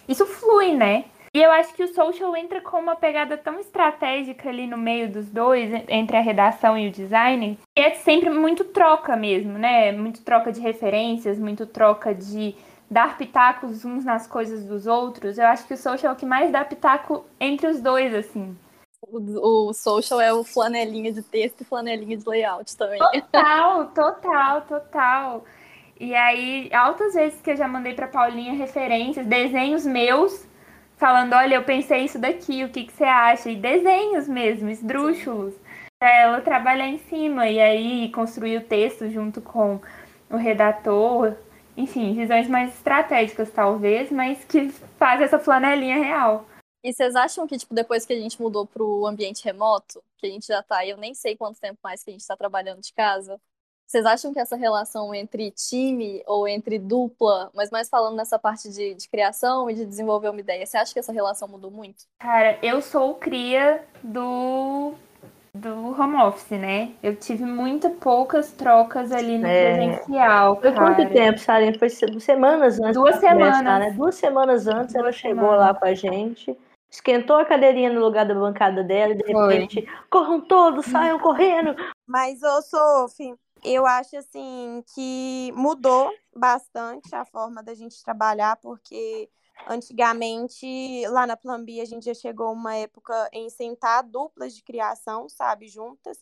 isso 0.08 0.26
flui, 0.26 0.74
né? 0.74 1.04
E 1.36 1.42
eu 1.42 1.52
acho 1.52 1.74
que 1.74 1.84
o 1.84 1.92
social 1.92 2.36
entra 2.36 2.62
com 2.62 2.78
uma 2.78 2.96
pegada 2.96 3.36
tão 3.36 3.60
estratégica 3.60 4.50
ali 4.50 4.68
no 4.68 4.78
meio 4.78 5.12
dos 5.12 5.32
dois, 5.32 5.72
entre 5.90 6.16
a 6.16 6.22
redação 6.22 6.78
e 6.78 6.88
o 6.88 6.92
design, 6.92 7.58
que 7.76 7.82
é 7.82 7.96
sempre 7.96 8.30
muito 8.30 8.64
troca 8.66 9.16
mesmo, 9.16 9.58
né? 9.58 9.92
Muito 9.92 10.22
troca 10.22 10.52
de 10.52 10.62
referências, 10.62 11.40
muito 11.40 11.66
troca 11.66 12.14
de 12.14 12.56
dar 12.90 13.18
pitacos 13.18 13.84
uns 13.84 14.06
nas 14.06 14.28
coisas 14.28 14.64
dos 14.64 14.86
outros. 14.86 15.40
Eu 15.40 15.48
acho 15.48 15.66
que 15.66 15.74
o 15.74 15.78
social 15.78 16.12
é 16.12 16.16
o 16.16 16.18
que 16.18 16.26
mais 16.26 16.52
dá 16.52 16.64
pitaco 16.64 17.26
entre 17.40 17.66
os 17.66 17.82
dois, 17.82 18.14
assim. 18.14 18.56
O, 19.02 19.70
o 19.70 19.74
social 19.74 20.22
é 20.22 20.32
o 20.32 20.44
flanelinha 20.44 21.12
de 21.12 21.24
texto 21.24 21.62
e 21.62 21.66
flanelinha 21.66 22.16
de 22.16 22.30
layout 22.30 22.78
também. 22.78 23.00
Total, 23.00 23.88
total, 23.88 24.62
total. 24.62 25.46
E 26.00 26.14
aí, 26.14 26.70
altas 26.72 27.16
vezes 27.16 27.42
que 27.42 27.50
eu 27.50 27.56
já 27.56 27.68
mandei 27.68 27.96
para 27.96 28.08
Paulinha 28.08 28.54
referências, 28.54 29.26
desenhos 29.26 29.84
meus 29.84 30.53
falando, 31.04 31.34
olha, 31.34 31.56
eu 31.56 31.64
pensei 31.66 32.06
isso 32.06 32.18
daqui, 32.18 32.64
o 32.64 32.70
que, 32.70 32.86
que 32.86 32.94
você 32.94 33.04
acha? 33.04 33.50
E 33.50 33.58
desenhos 33.58 34.26
mesmo, 34.26 34.70
esdrúxulos. 34.70 35.54
Pra 36.00 36.10
ela 36.10 36.40
trabalhar 36.40 36.88
em 36.88 36.98
cima 36.98 37.50
e 37.50 37.60
aí 37.60 38.10
construir 38.14 38.56
o 38.56 38.64
texto 38.64 39.10
junto 39.10 39.42
com 39.42 39.82
o 40.30 40.38
redator. 40.38 41.36
Enfim, 41.76 42.14
visões 42.14 42.48
mais 42.48 42.74
estratégicas 42.74 43.52
talvez, 43.52 44.10
mas 44.10 44.46
que 44.46 44.70
faz 44.98 45.20
essa 45.20 45.38
flanelinha 45.38 45.98
real. 45.98 46.46
E 46.82 46.94
vocês 46.94 47.18
acham 47.18 47.46
que, 47.46 47.58
tipo, 47.58 47.76
depois 47.76 48.06
que 48.06 48.14
a 48.14 48.18
gente 48.18 48.42
mudou 48.42 48.66
pro 48.66 49.06
ambiente 49.06 49.44
remoto, 49.44 50.02
que 50.18 50.28
a 50.28 50.30
gente 50.30 50.48
já 50.48 50.64
tá, 50.64 50.88
eu 50.88 50.96
nem 50.96 51.14
sei 51.14 51.36
quanto 51.36 51.60
tempo 51.60 51.80
mais 51.84 52.02
que 52.02 52.12
a 52.12 52.14
gente 52.14 52.26
tá 52.26 52.38
trabalhando 52.38 52.80
de 52.80 52.94
casa, 52.94 53.38
vocês 53.86 54.06
acham 54.06 54.34
que 54.34 54.40
essa 54.40 54.56
relação 54.56 55.14
entre 55.14 55.52
time 55.52 56.24
ou 56.26 56.48
entre 56.48 56.80
dupla, 56.80 57.52
mas 57.54 57.70
mais 57.70 57.90
falando 57.90 58.16
nessa 58.16 58.40
parte 58.40 58.70
de, 58.72 58.96
de 58.96 59.08
criação 59.10 59.70
e 59.70 59.76
de 59.76 59.86
desenvolver 59.86 60.30
uma 60.30 60.40
ideia, 60.40 60.66
você 60.66 60.78
acha 60.78 60.94
que 60.94 61.00
essa 61.00 61.12
relação 61.14 61.48
mudou 61.48 61.70
muito? 61.70 62.06
Cara, 62.20 62.58
eu 62.64 62.82
sou 62.82 63.12
o 63.12 63.16
cria 63.16 63.84
do, 64.04 64.94
do 65.54 66.00
home 66.02 66.16
office, 66.24 66.58
né? 66.58 66.94
Eu 67.04 67.16
tive 67.16 67.46
muito 67.46 67.90
poucas 67.92 68.52
trocas 68.52 69.12
ali 69.12 69.38
no 69.38 69.46
É. 69.48 69.76
presencial, 69.76 70.60
Foi 70.60 70.72
cara. 70.74 70.96
quanto 70.96 71.14
tempo, 71.14 71.38
Sarinha? 71.40 71.78
Foi 71.78 71.90
se- 71.90 72.20
semanas 72.20 72.80
antes 72.80 72.94
Duas 72.96 73.16
de 73.20 73.22
começar, 73.22 73.58
semanas. 73.58 73.80
né? 73.90 73.92
Duas 73.92 74.16
semanas 74.16 74.68
antes 74.68 74.96
ela 74.96 75.04
Duas 75.06 75.16
chegou 75.16 75.50
semanas. 75.52 75.60
lá 75.68 75.74
com 75.76 75.86
a 75.86 75.94
gente, 75.94 76.58
esquentou 76.92 77.36
a 77.38 77.46
cadeirinha 77.46 77.92
no 77.92 78.00
lugar 78.02 78.26
da 78.26 78.34
bancada 78.34 78.84
dela 78.84 79.14
e 79.14 79.18
de 79.18 79.32
Foi. 79.32 79.54
repente, 79.54 79.88
corram 80.10 80.42
todos, 80.42 80.86
saiam 80.88 81.20
correndo. 81.20 81.76
Mas, 82.08 82.42
ô, 82.44 82.62
Sophie, 82.62 83.34
eu 83.64 83.86
acho, 83.86 84.18
assim, 84.18 84.84
que 84.94 85.52
mudou 85.54 86.12
bastante 86.36 87.14
a 87.16 87.26
forma 87.26 87.64
da 87.64 87.74
gente 87.74 88.02
trabalhar, 88.04 88.58
porque 88.58 89.30
antigamente, 89.66 91.08
lá 91.10 91.26
na 91.28 91.38
Plan 91.38 91.64
B, 91.64 91.80
a 91.82 91.86
gente 91.86 92.06
já 92.06 92.14
chegou 92.14 92.52
uma 92.54 92.76
época 92.76 93.30
em 93.34 93.50
sentar 93.50 94.04
duplas 94.04 94.54
de 94.56 94.64
criação, 94.64 95.30
sabe, 95.30 95.68
juntas. 95.68 96.18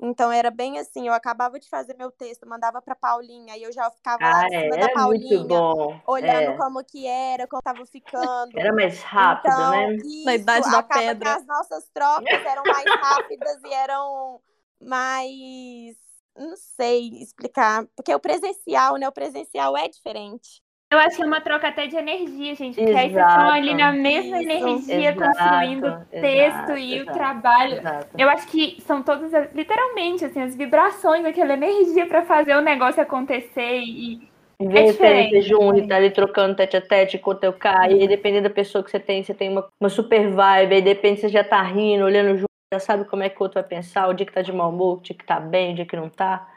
Então, 0.00 0.30
era 0.32 0.50
bem 0.50 0.78
assim, 0.78 1.06
eu 1.06 1.12
acabava 1.14 1.58
de 1.60 1.68
fazer 1.68 1.96
meu 1.96 2.10
texto, 2.10 2.46
mandava 2.48 2.82
pra 2.82 2.96
Paulinha, 2.96 3.56
e 3.56 3.62
eu 3.62 3.72
já 3.72 3.90
ficava 3.90 4.28
lá 4.28 4.34
Ah, 4.34 4.46
em 4.46 4.50
é, 4.52 4.56
cima 4.58 4.76
da 4.78 4.88
era 4.88 4.88
Paulinha, 4.88 5.38
muito 5.40 5.44
bom. 5.46 6.00
olhando 6.06 6.52
É, 6.52 6.54
como 6.54 6.84
que 6.84 7.06
era, 7.06 7.46
como 7.46 7.62
tava 7.62 7.86
ficando. 7.86 8.52
era 8.56 8.72
mais 8.72 9.00
rápido, 9.02 9.56
então, 9.56 9.68
né? 9.68 9.96
isso, 10.02 10.04
Na 10.24 10.34
idade 10.34 10.70
da 10.70 10.82
pedra. 10.82 11.28
que 11.28 11.28
as 11.28 11.46
nossas 11.46 11.88
trocas 11.90 12.44
eram 12.44 12.66
mais 12.66 12.92
rápidas 13.00 13.62
e 13.64 13.72
eram 13.72 14.40
mais. 14.80 15.96
Não 16.36 16.56
sei 16.56 17.08
explicar. 17.20 17.86
Porque 17.96 18.14
o 18.14 18.20
presencial, 18.20 18.96
né? 18.96 19.08
O 19.08 19.12
presencial 19.12 19.76
é 19.76 19.88
diferente. 19.88 20.62
Eu 20.90 20.98
acho 20.98 21.16
que 21.16 21.22
é 21.22 21.26
uma 21.26 21.40
troca 21.40 21.68
até 21.68 21.86
de 21.86 21.96
energia, 21.96 22.54
gente. 22.54 22.76
Porque 22.76 22.96
aí 22.96 23.10
vocês 23.10 23.26
estão 23.26 23.50
ali 23.50 23.74
na 23.74 23.92
mesma 23.92 24.38
Isso. 24.38 24.50
energia 24.50 25.10
Exato, 25.10 25.24
construindo 25.24 25.86
o 25.86 26.20
texto 26.20 26.52
exato, 26.52 26.78
e 26.78 27.00
o 27.02 27.06
trabalho. 27.06 27.78
Exato. 27.78 28.08
Eu 28.16 28.28
acho 28.28 28.46
que 28.46 28.80
são 28.82 29.02
todas, 29.02 29.34
as- 29.34 29.52
literalmente, 29.52 30.24
assim, 30.24 30.40
as 30.40 30.54
vibrações, 30.54 31.24
aquela 31.24 31.54
energia 31.54 32.06
pra 32.06 32.24
fazer 32.24 32.54
o 32.54 32.60
negócio 32.60 33.02
acontecer 33.02 33.80
e 33.80 34.28
Em 34.60 34.68
vez 34.68 34.86
de 34.86 34.92
diferente, 34.92 35.30
você 35.30 35.42
junto 35.42 35.88
tá 35.88 35.96
ali 35.96 36.10
trocando 36.12 36.54
tete 36.54 36.76
a 36.76 36.80
tete 36.80 37.18
com 37.18 37.30
o 37.32 37.34
teu 37.34 37.52
cara, 37.52 37.92
e 37.92 38.00
aí, 38.00 38.06
dependendo 38.08 38.48
da 38.48 38.54
pessoa 38.54 38.84
que 38.84 38.90
você 38.90 39.00
tem, 39.00 39.24
você 39.24 39.34
tem 39.34 39.50
uma, 39.50 39.66
uma 39.80 39.88
super 39.88 40.30
vibe, 40.30 40.74
aí 40.76 40.82
depende 40.82 41.20
você 41.20 41.28
já 41.28 41.42
tá 41.42 41.60
rindo, 41.60 42.04
olhando 42.04 42.36
junto, 42.38 42.53
já 42.74 42.80
sabe 42.80 43.04
como 43.04 43.22
é 43.22 43.28
que 43.28 43.40
o 43.40 43.42
outro 43.42 43.60
vai 43.60 43.68
pensar, 43.68 44.08
o 44.08 44.14
dia 44.14 44.26
que 44.26 44.32
tá 44.32 44.42
de 44.42 44.52
mau 44.52 44.70
humor, 44.70 44.98
o 44.98 45.00
dia 45.00 45.16
que 45.16 45.24
tá 45.24 45.40
bem, 45.40 45.72
o 45.72 45.76
dia 45.76 45.86
que 45.86 45.96
não 45.96 46.08
tá. 46.08 46.48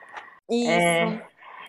Isso. 0.50 0.70
É, 0.70 1.22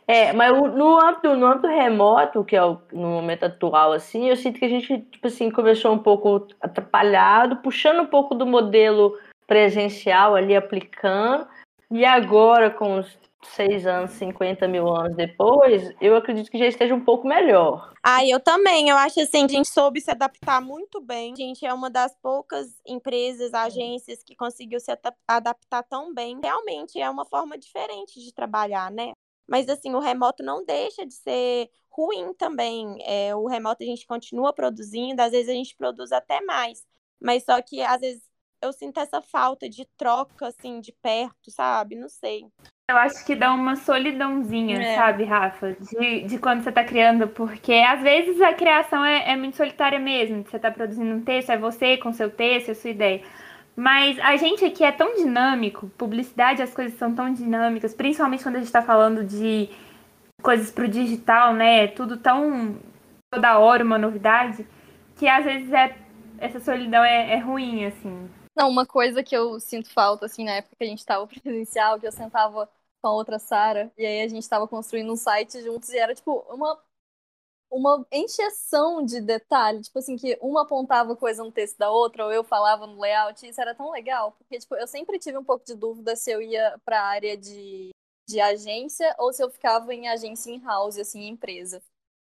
é, 0.06 0.32
mas 0.32 0.52
no 0.52 1.00
âmbito, 1.00 1.34
no 1.36 1.46
âmbito 1.46 1.66
remoto, 1.66 2.44
que 2.44 2.56
é 2.56 2.64
o, 2.64 2.78
no 2.92 3.08
momento 3.08 3.44
atual, 3.44 3.92
assim, 3.92 4.28
eu 4.28 4.36
sinto 4.36 4.58
que 4.58 4.64
a 4.64 4.68
gente, 4.68 4.98
tipo 4.98 5.26
assim, 5.26 5.50
começou 5.50 5.92
um 5.92 5.98
pouco 5.98 6.46
atrapalhado, 6.60 7.56
puxando 7.56 8.00
um 8.00 8.06
pouco 8.06 8.34
do 8.34 8.46
modelo 8.46 9.18
presencial 9.46 10.34
ali, 10.34 10.56
aplicando, 10.56 11.46
e 11.90 12.04
agora, 12.04 12.70
com 12.70 12.98
os 12.98 13.18
seis 13.42 13.86
anos, 13.86 14.12
50 14.12 14.66
mil 14.66 14.88
anos 14.88 15.16
depois, 15.16 15.92
eu 16.00 16.16
acredito 16.16 16.50
que 16.50 16.58
já 16.58 16.66
esteja 16.66 16.94
um 16.94 17.04
pouco 17.04 17.26
melhor. 17.26 17.92
Ah, 18.02 18.24
eu 18.26 18.40
também. 18.40 18.88
Eu 18.88 18.96
acho 18.96 19.20
assim, 19.20 19.44
a 19.44 19.48
gente 19.48 19.68
soube 19.68 20.00
se 20.00 20.10
adaptar 20.10 20.60
muito 20.60 21.00
bem. 21.00 21.32
A 21.32 21.36
gente 21.36 21.64
é 21.64 21.72
uma 21.72 21.90
das 21.90 22.14
poucas 22.20 22.80
empresas, 22.86 23.54
agências 23.54 24.22
que 24.22 24.34
conseguiu 24.34 24.80
se 24.80 24.92
adaptar 25.26 25.82
tão 25.84 26.12
bem. 26.12 26.38
Realmente 26.42 27.00
é 27.00 27.08
uma 27.08 27.24
forma 27.24 27.56
diferente 27.56 28.20
de 28.20 28.32
trabalhar, 28.32 28.90
né? 28.90 29.12
Mas 29.46 29.68
assim, 29.68 29.94
o 29.94 30.00
remoto 30.00 30.42
não 30.42 30.64
deixa 30.64 31.06
de 31.06 31.14
ser 31.14 31.70
ruim 31.88 32.34
também. 32.34 32.98
É, 33.02 33.34
o 33.34 33.46
remoto 33.46 33.82
a 33.82 33.86
gente 33.86 34.06
continua 34.06 34.52
produzindo, 34.52 35.22
às 35.22 35.32
vezes 35.32 35.48
a 35.48 35.54
gente 35.54 35.74
produz 35.76 36.12
até 36.12 36.40
mais. 36.42 36.84
Mas 37.20 37.44
só 37.44 37.60
que 37.62 37.82
às 37.82 38.00
vezes 38.00 38.27
eu 38.62 38.72
sinto 38.72 38.98
essa 39.00 39.20
falta 39.22 39.68
de 39.68 39.86
troca, 39.96 40.48
assim, 40.48 40.80
de 40.80 40.92
perto, 41.02 41.50
sabe? 41.50 41.94
Não 41.96 42.08
sei. 42.08 42.44
eu 42.90 42.96
acho 42.96 43.24
que 43.26 43.34
dá 43.36 43.52
uma 43.52 43.76
solidãozinha, 43.76 44.78
É. 44.82 44.96
sabe, 44.96 45.24
Rafa? 45.24 45.74
De, 45.74 46.22
de 46.24 46.38
quando 46.38 46.62
você 46.62 46.72
tá 46.72 46.82
criando, 46.84 47.28
porque 47.28 47.72
às 47.74 48.00
vezes 48.00 48.40
a 48.40 48.54
criação 48.54 49.04
é, 49.04 49.30
é 49.32 49.36
muito 49.36 49.56
solitária 49.56 49.98
mesmo. 49.98 50.42
Você 50.42 50.58
tá 50.58 50.70
produzindo 50.70 51.14
um 51.14 51.20
texto, 51.22 51.50
é 51.50 51.58
você 51.58 51.96
com 51.98 52.12
seu 52.12 52.30
texto, 52.30 52.70
é 52.70 52.72
a 52.72 52.74
sua 52.74 52.90
ideia. 52.90 53.22
Mas 53.76 54.18
a 54.20 54.36
gente 54.36 54.64
aqui 54.64 54.82
é 54.84 54.90
tão 54.90 55.14
dinâmico, 55.14 55.88
publicidade, 55.98 56.62
as 56.62 56.72
coisas 56.74 56.98
são 56.98 57.14
tão 57.14 57.32
dinâmicas, 57.32 57.94
principalmente 57.94 58.42
quando 58.42 58.56
a 58.56 58.58
gente 58.60 58.72
tá 58.72 58.82
falando 58.82 59.22
de 59.24 59.68
coisas 60.42 60.70
pro 60.70 60.88
digital, 60.88 61.52
né? 61.54 61.84
É 61.84 61.86
tudo 61.88 62.16
tão 62.16 62.76
toda 63.30 63.58
hora 63.58 63.84
uma 63.84 63.98
novidade, 63.98 64.66
que 65.16 65.28
às 65.28 65.44
vezes 65.44 65.70
é, 65.72 65.94
essa 66.38 66.58
solidão 66.60 67.04
é, 67.04 67.34
é 67.34 67.38
ruim, 67.38 67.84
assim. 67.84 68.28
Não, 68.58 68.68
uma 68.68 68.84
coisa 68.86 69.22
que 69.22 69.36
eu 69.36 69.60
sinto 69.60 69.88
falta, 69.90 70.26
assim, 70.26 70.44
na 70.44 70.54
época 70.54 70.74
que 70.76 70.84
a 70.84 70.86
gente 70.88 71.04
tava 71.06 71.26
presencial, 71.28 72.00
que 72.00 72.06
eu 72.06 72.12
sentava 72.12 72.68
com 73.00 73.08
a 73.08 73.12
outra 73.12 73.38
Sara, 73.38 73.92
e 73.96 74.04
aí 74.04 74.22
a 74.22 74.28
gente 74.28 74.48
tava 74.48 74.66
construindo 74.66 75.12
um 75.12 75.16
site 75.16 75.62
juntos, 75.62 75.90
e 75.90 75.98
era, 75.98 76.12
tipo, 76.14 76.44
uma, 76.52 76.76
uma 77.70 78.06
encheção 78.12 79.04
de 79.04 79.20
detalhe, 79.20 79.82
tipo 79.82 79.98
assim, 79.98 80.16
que 80.16 80.38
uma 80.42 80.62
apontava 80.62 81.16
coisa 81.16 81.44
no 81.44 81.52
texto 81.52 81.78
da 81.78 81.90
outra, 81.90 82.24
ou 82.26 82.32
eu 82.32 82.44
falava 82.44 82.86
no 82.86 83.00
layout, 83.00 83.44
e 83.46 83.50
isso 83.50 83.60
era 83.60 83.74
tão 83.74 83.90
legal, 83.92 84.32
porque, 84.32 84.58
tipo, 84.58 84.76
eu 84.76 84.86
sempre 84.88 85.18
tive 85.18 85.38
um 85.38 85.44
pouco 85.44 85.64
de 85.66 85.74
dúvida 85.76 86.16
se 86.16 86.30
eu 86.30 86.42
ia 86.42 86.78
pra 86.84 87.02
área 87.02 87.36
de, 87.36 87.90
de 88.28 88.40
agência, 88.40 89.14
ou 89.18 89.32
se 89.32 89.42
eu 89.42 89.50
ficava 89.50 89.94
em 89.94 90.08
agência 90.08 90.50
in-house, 90.52 90.98
assim, 90.98 91.20
em 91.22 91.30
empresa. 91.30 91.82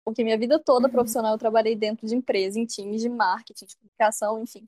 Porque 0.05 0.23
minha 0.23 0.37
vida 0.39 0.59
toda 0.59 0.89
profissional 0.89 1.33
eu 1.33 1.39
trabalhei 1.39 1.75
dentro 1.75 2.07
de 2.07 2.15
empresa, 2.15 2.59
em 2.59 2.65
times 2.65 3.01
de 3.01 3.09
marketing, 3.09 3.65
de 3.67 3.77
comunicação, 3.77 4.39
enfim. 4.41 4.67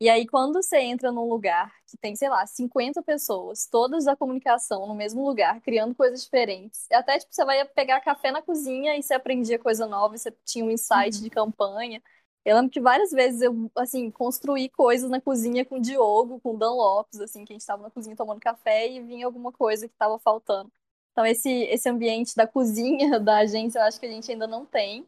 E 0.00 0.08
aí, 0.08 0.26
quando 0.28 0.62
você 0.62 0.78
entra 0.78 1.10
num 1.10 1.28
lugar 1.28 1.72
que 1.88 1.96
tem, 1.96 2.14
sei 2.14 2.28
lá, 2.28 2.46
50 2.46 3.02
pessoas, 3.02 3.66
todas 3.66 4.04
da 4.04 4.14
comunicação 4.16 4.86
no 4.86 4.94
mesmo 4.94 5.24
lugar, 5.26 5.60
criando 5.60 5.92
coisas 5.94 6.22
diferentes, 6.22 6.86
e 6.88 6.94
até, 6.94 7.18
tipo, 7.18 7.34
você 7.34 7.44
vai 7.44 7.64
pegar 7.64 8.00
café 8.00 8.30
na 8.30 8.40
cozinha 8.40 8.96
e 8.96 9.02
você 9.02 9.14
aprendia 9.14 9.58
coisa 9.58 9.86
nova, 9.88 10.16
você 10.16 10.30
tinha 10.44 10.64
um 10.64 10.70
insight 10.70 11.20
de 11.20 11.28
campanha. 11.30 12.00
Eu 12.44 12.56
lembro 12.56 12.70
que 12.70 12.80
várias 12.80 13.10
vezes 13.10 13.42
eu, 13.42 13.70
assim, 13.76 14.08
construí 14.10 14.68
coisas 14.68 15.10
na 15.10 15.20
cozinha 15.20 15.64
com 15.64 15.76
o 15.78 15.80
Diogo, 15.80 16.40
com 16.40 16.54
o 16.54 16.58
Dan 16.58 16.70
Lopes, 16.70 17.20
assim, 17.20 17.44
que 17.44 17.52
a 17.52 17.56
gente 17.56 17.66
tava 17.66 17.82
na 17.82 17.90
cozinha 17.90 18.14
tomando 18.16 18.40
café 18.40 18.88
e 18.88 19.02
vinha 19.02 19.26
alguma 19.26 19.50
coisa 19.52 19.88
que 19.88 19.94
tava 19.96 20.16
faltando. 20.20 20.72
Então, 21.12 21.26
esse, 21.26 21.50
esse 21.50 21.88
ambiente 21.88 22.36
da 22.36 22.46
cozinha 22.46 23.18
da 23.20 23.38
agência, 23.38 23.80
eu 23.80 23.82
acho 23.82 23.98
que 23.98 24.06
a 24.06 24.10
gente 24.10 24.30
ainda 24.30 24.46
não 24.46 24.64
tem. 24.64 25.04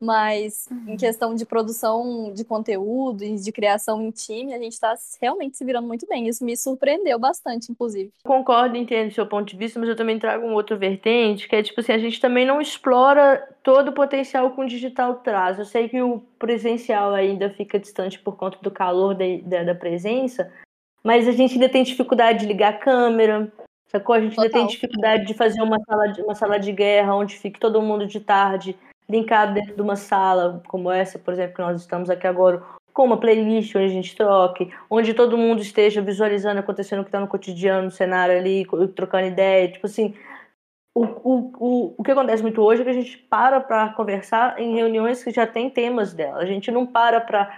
Mas 0.00 0.68
em 0.86 0.96
questão 0.96 1.34
de 1.34 1.46
produção 1.46 2.32
de 2.32 2.44
conteúdo 2.44 3.24
e 3.24 3.36
de 3.36 3.52
criação 3.52 4.02
em 4.02 4.10
time, 4.10 4.52
a 4.52 4.58
gente 4.58 4.72
está 4.72 4.94
realmente 5.20 5.56
se 5.56 5.64
virando 5.64 5.86
muito 5.86 6.06
bem. 6.06 6.28
Isso 6.28 6.44
me 6.44 6.56
surpreendeu 6.56 7.18
bastante, 7.18 7.70
inclusive. 7.70 8.10
Concordo, 8.24 8.76
entendo 8.76 9.10
o 9.10 9.14
seu 9.14 9.26
ponto 9.26 9.48
de 9.48 9.56
vista, 9.56 9.78
mas 9.78 9.88
eu 9.88 9.96
também 9.96 10.18
trago 10.18 10.46
um 10.46 10.54
outro 10.54 10.76
vertente, 10.76 11.48
que 11.48 11.56
é 11.56 11.62
tipo 11.62 11.80
assim, 11.80 11.92
a 11.92 11.98
gente 11.98 12.20
também 12.20 12.44
não 12.44 12.60
explora 12.60 13.48
todo 13.62 13.88
o 13.88 13.94
potencial 13.94 14.50
que 14.50 14.60
o 14.60 14.66
digital 14.66 15.16
traz. 15.16 15.58
Eu 15.58 15.64
sei 15.64 15.88
que 15.88 16.02
o 16.02 16.20
presencial 16.38 17.14
ainda 17.14 17.48
fica 17.50 17.78
distante 17.78 18.18
por 18.18 18.36
conta 18.36 18.58
do 18.60 18.70
calor 18.70 19.14
da, 19.14 19.24
da, 19.42 19.64
da 19.64 19.74
presença, 19.74 20.52
mas 21.02 21.28
a 21.28 21.32
gente 21.32 21.54
ainda 21.54 21.68
tem 21.68 21.82
dificuldade 21.82 22.40
de 22.40 22.46
ligar 22.46 22.74
a 22.74 22.78
câmera, 22.78 23.52
sacou? 23.86 24.14
A 24.14 24.20
gente 24.20 24.38
ainda 24.38 24.50
tem 24.50 24.62
Total. 24.62 24.66
dificuldade 24.66 25.26
de 25.26 25.34
fazer 25.34 25.62
uma 25.62 25.78
sala 25.80 26.08
de, 26.08 26.22
uma 26.22 26.34
sala 26.34 26.58
de 26.58 26.72
guerra 26.72 27.14
onde 27.14 27.36
fique 27.36 27.60
todo 27.60 27.80
mundo 27.80 28.06
de 28.06 28.20
tarde 28.20 28.76
linkado 29.08 29.54
dentro 29.54 29.74
de 29.74 29.82
uma 29.82 29.96
sala 29.96 30.62
como 30.66 30.90
essa, 30.90 31.18
por 31.18 31.34
exemplo, 31.34 31.54
que 31.54 31.62
nós 31.62 31.80
estamos 31.80 32.10
aqui 32.10 32.26
agora, 32.26 32.62
com 32.92 33.04
uma 33.04 33.18
playlist 33.18 33.74
onde 33.74 33.86
a 33.86 33.88
gente 33.88 34.16
troque, 34.16 34.72
onde 34.88 35.14
todo 35.14 35.36
mundo 35.36 35.60
esteja 35.60 36.00
visualizando 36.00 36.60
acontecendo 36.60 37.00
o 37.00 37.02
que 37.02 37.08
está 37.08 37.20
no 37.20 37.26
cotidiano, 37.26 37.86
no 37.86 37.90
cenário 37.90 38.36
ali, 38.36 38.64
trocando 38.94 39.26
ideia, 39.26 39.70
tipo 39.70 39.86
assim. 39.86 40.14
O, 40.96 41.02
o, 41.02 41.52
o, 41.58 41.94
o 41.98 42.02
que 42.04 42.12
acontece 42.12 42.40
muito 42.40 42.62
hoje 42.62 42.82
é 42.82 42.84
que 42.84 42.90
a 42.90 42.94
gente 42.94 43.18
para 43.18 43.60
para 43.60 43.92
conversar 43.94 44.60
em 44.60 44.76
reuniões 44.76 45.24
que 45.24 45.32
já 45.32 45.44
tem 45.44 45.68
temas 45.68 46.14
dela. 46.14 46.38
A 46.38 46.46
gente 46.46 46.70
não 46.70 46.86
para 46.86 47.20
para 47.20 47.52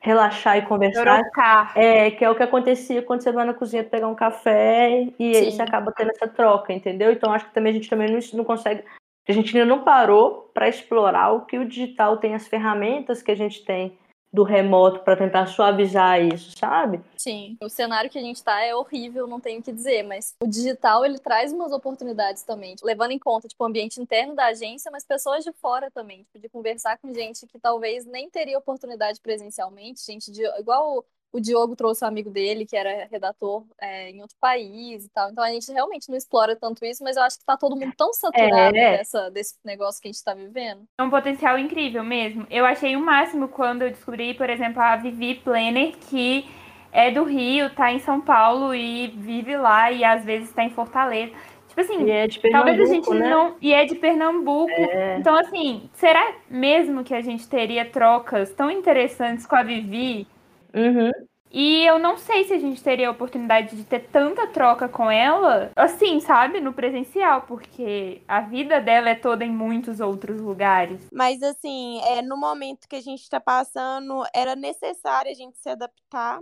relaxar 0.00 0.56
e 0.56 0.62
conversar. 0.62 1.22
Trocar. 1.22 1.72
É, 1.76 2.10
que 2.10 2.24
é 2.24 2.30
o 2.30 2.34
que 2.34 2.42
acontecia 2.42 3.02
quando 3.02 3.22
você 3.22 3.30
vai 3.30 3.44
na 3.44 3.54
cozinha 3.54 3.84
pegar 3.84 4.08
um 4.08 4.14
café 4.14 5.06
e 5.18 5.36
aí 5.36 5.44
Sim. 5.44 5.50
você 5.52 5.62
acaba 5.62 5.92
tendo 5.92 6.10
essa 6.10 6.26
troca, 6.26 6.72
entendeu? 6.72 7.12
Então 7.12 7.32
acho 7.32 7.46
que 7.46 7.54
também 7.54 7.70
a 7.70 7.74
gente 7.74 7.88
também 7.88 8.10
não, 8.10 8.18
não 8.34 8.44
consegue. 8.44 8.82
A 9.30 9.32
gente 9.32 9.56
ainda 9.56 9.64
não 9.64 9.84
parou 9.84 10.50
para 10.52 10.68
explorar 10.68 11.30
o 11.30 11.46
que 11.46 11.56
o 11.56 11.64
digital 11.64 12.16
tem, 12.16 12.34
as 12.34 12.48
ferramentas 12.48 13.22
que 13.22 13.30
a 13.30 13.36
gente 13.36 13.64
tem 13.64 13.96
do 14.32 14.42
remoto 14.42 15.04
para 15.04 15.16
tentar 15.16 15.46
suavizar 15.46 16.20
isso, 16.20 16.52
sabe? 16.58 17.00
Sim, 17.16 17.56
o 17.62 17.68
cenário 17.68 18.10
que 18.10 18.18
a 18.18 18.20
gente 18.20 18.42
tá 18.42 18.60
é 18.60 18.74
horrível, 18.74 19.28
não 19.28 19.38
tenho 19.38 19.60
o 19.60 19.62
que 19.62 19.70
dizer, 19.70 20.02
mas 20.02 20.34
o 20.42 20.48
digital 20.48 21.04
ele 21.04 21.20
traz 21.20 21.52
umas 21.52 21.70
oportunidades 21.70 22.42
também, 22.42 22.74
levando 22.82 23.12
em 23.12 23.20
conta 23.20 23.46
tipo 23.46 23.62
o 23.62 23.66
ambiente 23.68 24.00
interno 24.00 24.34
da 24.34 24.46
agência, 24.46 24.90
mas 24.90 25.04
pessoas 25.04 25.44
de 25.44 25.52
fora 25.52 25.92
também, 25.92 26.24
tipo, 26.24 26.40
de 26.40 26.48
conversar 26.48 26.98
com 26.98 27.14
gente 27.14 27.46
que 27.46 27.58
talvez 27.60 28.04
nem 28.06 28.28
teria 28.28 28.58
oportunidade 28.58 29.20
presencialmente, 29.20 30.04
gente 30.04 30.32
de 30.32 30.44
igual 30.58 31.04
o 31.32 31.40
Diogo 31.40 31.76
trouxe 31.76 32.04
um 32.04 32.08
amigo 32.08 32.30
dele, 32.30 32.66
que 32.66 32.76
era 32.76 33.06
redator 33.10 33.64
é, 33.80 34.10
em 34.10 34.20
outro 34.20 34.36
país 34.40 35.04
e 35.04 35.08
tal. 35.10 35.30
Então 35.30 35.44
a 35.44 35.48
gente 35.50 35.70
realmente 35.72 36.08
não 36.08 36.16
explora 36.16 36.56
tanto 36.56 36.84
isso, 36.84 37.04
mas 37.04 37.16
eu 37.16 37.22
acho 37.22 37.38
que 37.38 37.44
tá 37.44 37.56
todo 37.56 37.76
mundo 37.76 37.92
tão 37.96 38.12
saturado 38.12 38.76
É. 38.76 38.98
dessa, 38.98 39.30
desse 39.30 39.54
negócio 39.64 40.00
que 40.00 40.08
a 40.08 40.12
gente 40.12 40.24
tá 40.24 40.34
vivendo. 40.34 40.82
É 40.98 41.02
um 41.02 41.10
potencial 41.10 41.58
incrível 41.58 42.02
mesmo. 42.02 42.46
Eu 42.50 42.66
achei 42.66 42.96
o 42.96 43.00
máximo 43.00 43.48
quando 43.48 43.82
eu 43.82 43.90
descobri, 43.90 44.34
por 44.34 44.50
exemplo, 44.50 44.82
a 44.82 44.96
Vivi 44.96 45.36
Planner, 45.36 45.96
que 46.08 46.48
é 46.92 47.10
do 47.10 47.22
Rio, 47.22 47.70
tá 47.70 47.92
em 47.92 48.00
São 48.00 48.20
Paulo 48.20 48.74
e 48.74 49.06
vive 49.08 49.56
lá 49.56 49.92
e 49.92 50.02
às 50.02 50.24
vezes 50.24 50.52
tá 50.52 50.64
em 50.64 50.70
Fortaleza. 50.70 51.32
Tipo 51.68 51.82
assim, 51.82 52.02
E 52.04 52.10
é 52.10 52.26
de 52.26 52.40
talvez 52.50 52.74
a 52.80 52.82
Pernambuco, 52.82 53.12
gente 53.12 53.20
né? 53.22 53.30
não. 53.30 53.56
E 53.60 53.72
é 53.72 53.84
de 53.84 53.94
Pernambuco. 53.94 54.72
É. 54.72 55.18
Então, 55.18 55.36
assim, 55.36 55.88
será 55.94 56.34
mesmo 56.50 57.04
que 57.04 57.14
a 57.14 57.20
gente 57.20 57.48
teria 57.48 57.84
trocas 57.88 58.52
tão 58.52 58.68
interessantes 58.68 59.46
com 59.46 59.54
a 59.54 59.62
Vivi? 59.62 60.26
Uhum. 60.74 61.10
E 61.52 61.84
eu 61.84 61.98
não 61.98 62.16
sei 62.16 62.44
se 62.44 62.52
a 62.54 62.58
gente 62.58 62.80
teria 62.80 63.08
a 63.08 63.10
oportunidade 63.10 63.74
de 63.74 63.82
ter 63.84 64.08
tanta 64.08 64.46
troca 64.46 64.88
com 64.88 65.10
ela, 65.10 65.72
assim, 65.74 66.20
sabe, 66.20 66.60
no 66.60 66.72
presencial, 66.72 67.42
porque 67.42 68.22
a 68.28 68.40
vida 68.40 68.80
dela 68.80 69.10
é 69.10 69.16
toda 69.16 69.44
em 69.44 69.50
muitos 69.50 69.98
outros 69.98 70.40
lugares. 70.40 71.08
Mas 71.12 71.42
assim, 71.42 72.00
é, 72.02 72.22
no 72.22 72.36
momento 72.36 72.88
que 72.88 72.94
a 72.94 73.00
gente 73.00 73.22
está 73.22 73.40
passando, 73.40 74.22
era 74.32 74.54
necessário 74.54 75.30
a 75.30 75.34
gente 75.34 75.58
se 75.58 75.68
adaptar. 75.68 76.40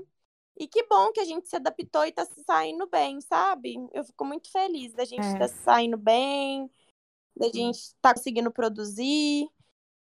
E 0.60 0.66
que 0.66 0.84
bom 0.86 1.10
que 1.12 1.20
a 1.20 1.24
gente 1.24 1.48
se 1.48 1.56
adaptou 1.56 2.04
e 2.04 2.12
tá 2.12 2.26
se 2.26 2.42
saindo 2.42 2.86
bem, 2.86 3.20
sabe? 3.22 3.76
Eu 3.94 4.04
fico 4.04 4.24
muito 4.26 4.50
feliz 4.52 4.92
da 4.92 5.04
gente 5.06 5.24
É. 5.24 5.32
estar 5.32 5.48
se 5.48 5.62
saindo 5.62 5.96
bem, 5.96 6.68
da 7.34 7.46
gente 7.48 7.78
estar 7.78 8.12
conseguindo 8.12 8.50
produzir 8.50 9.48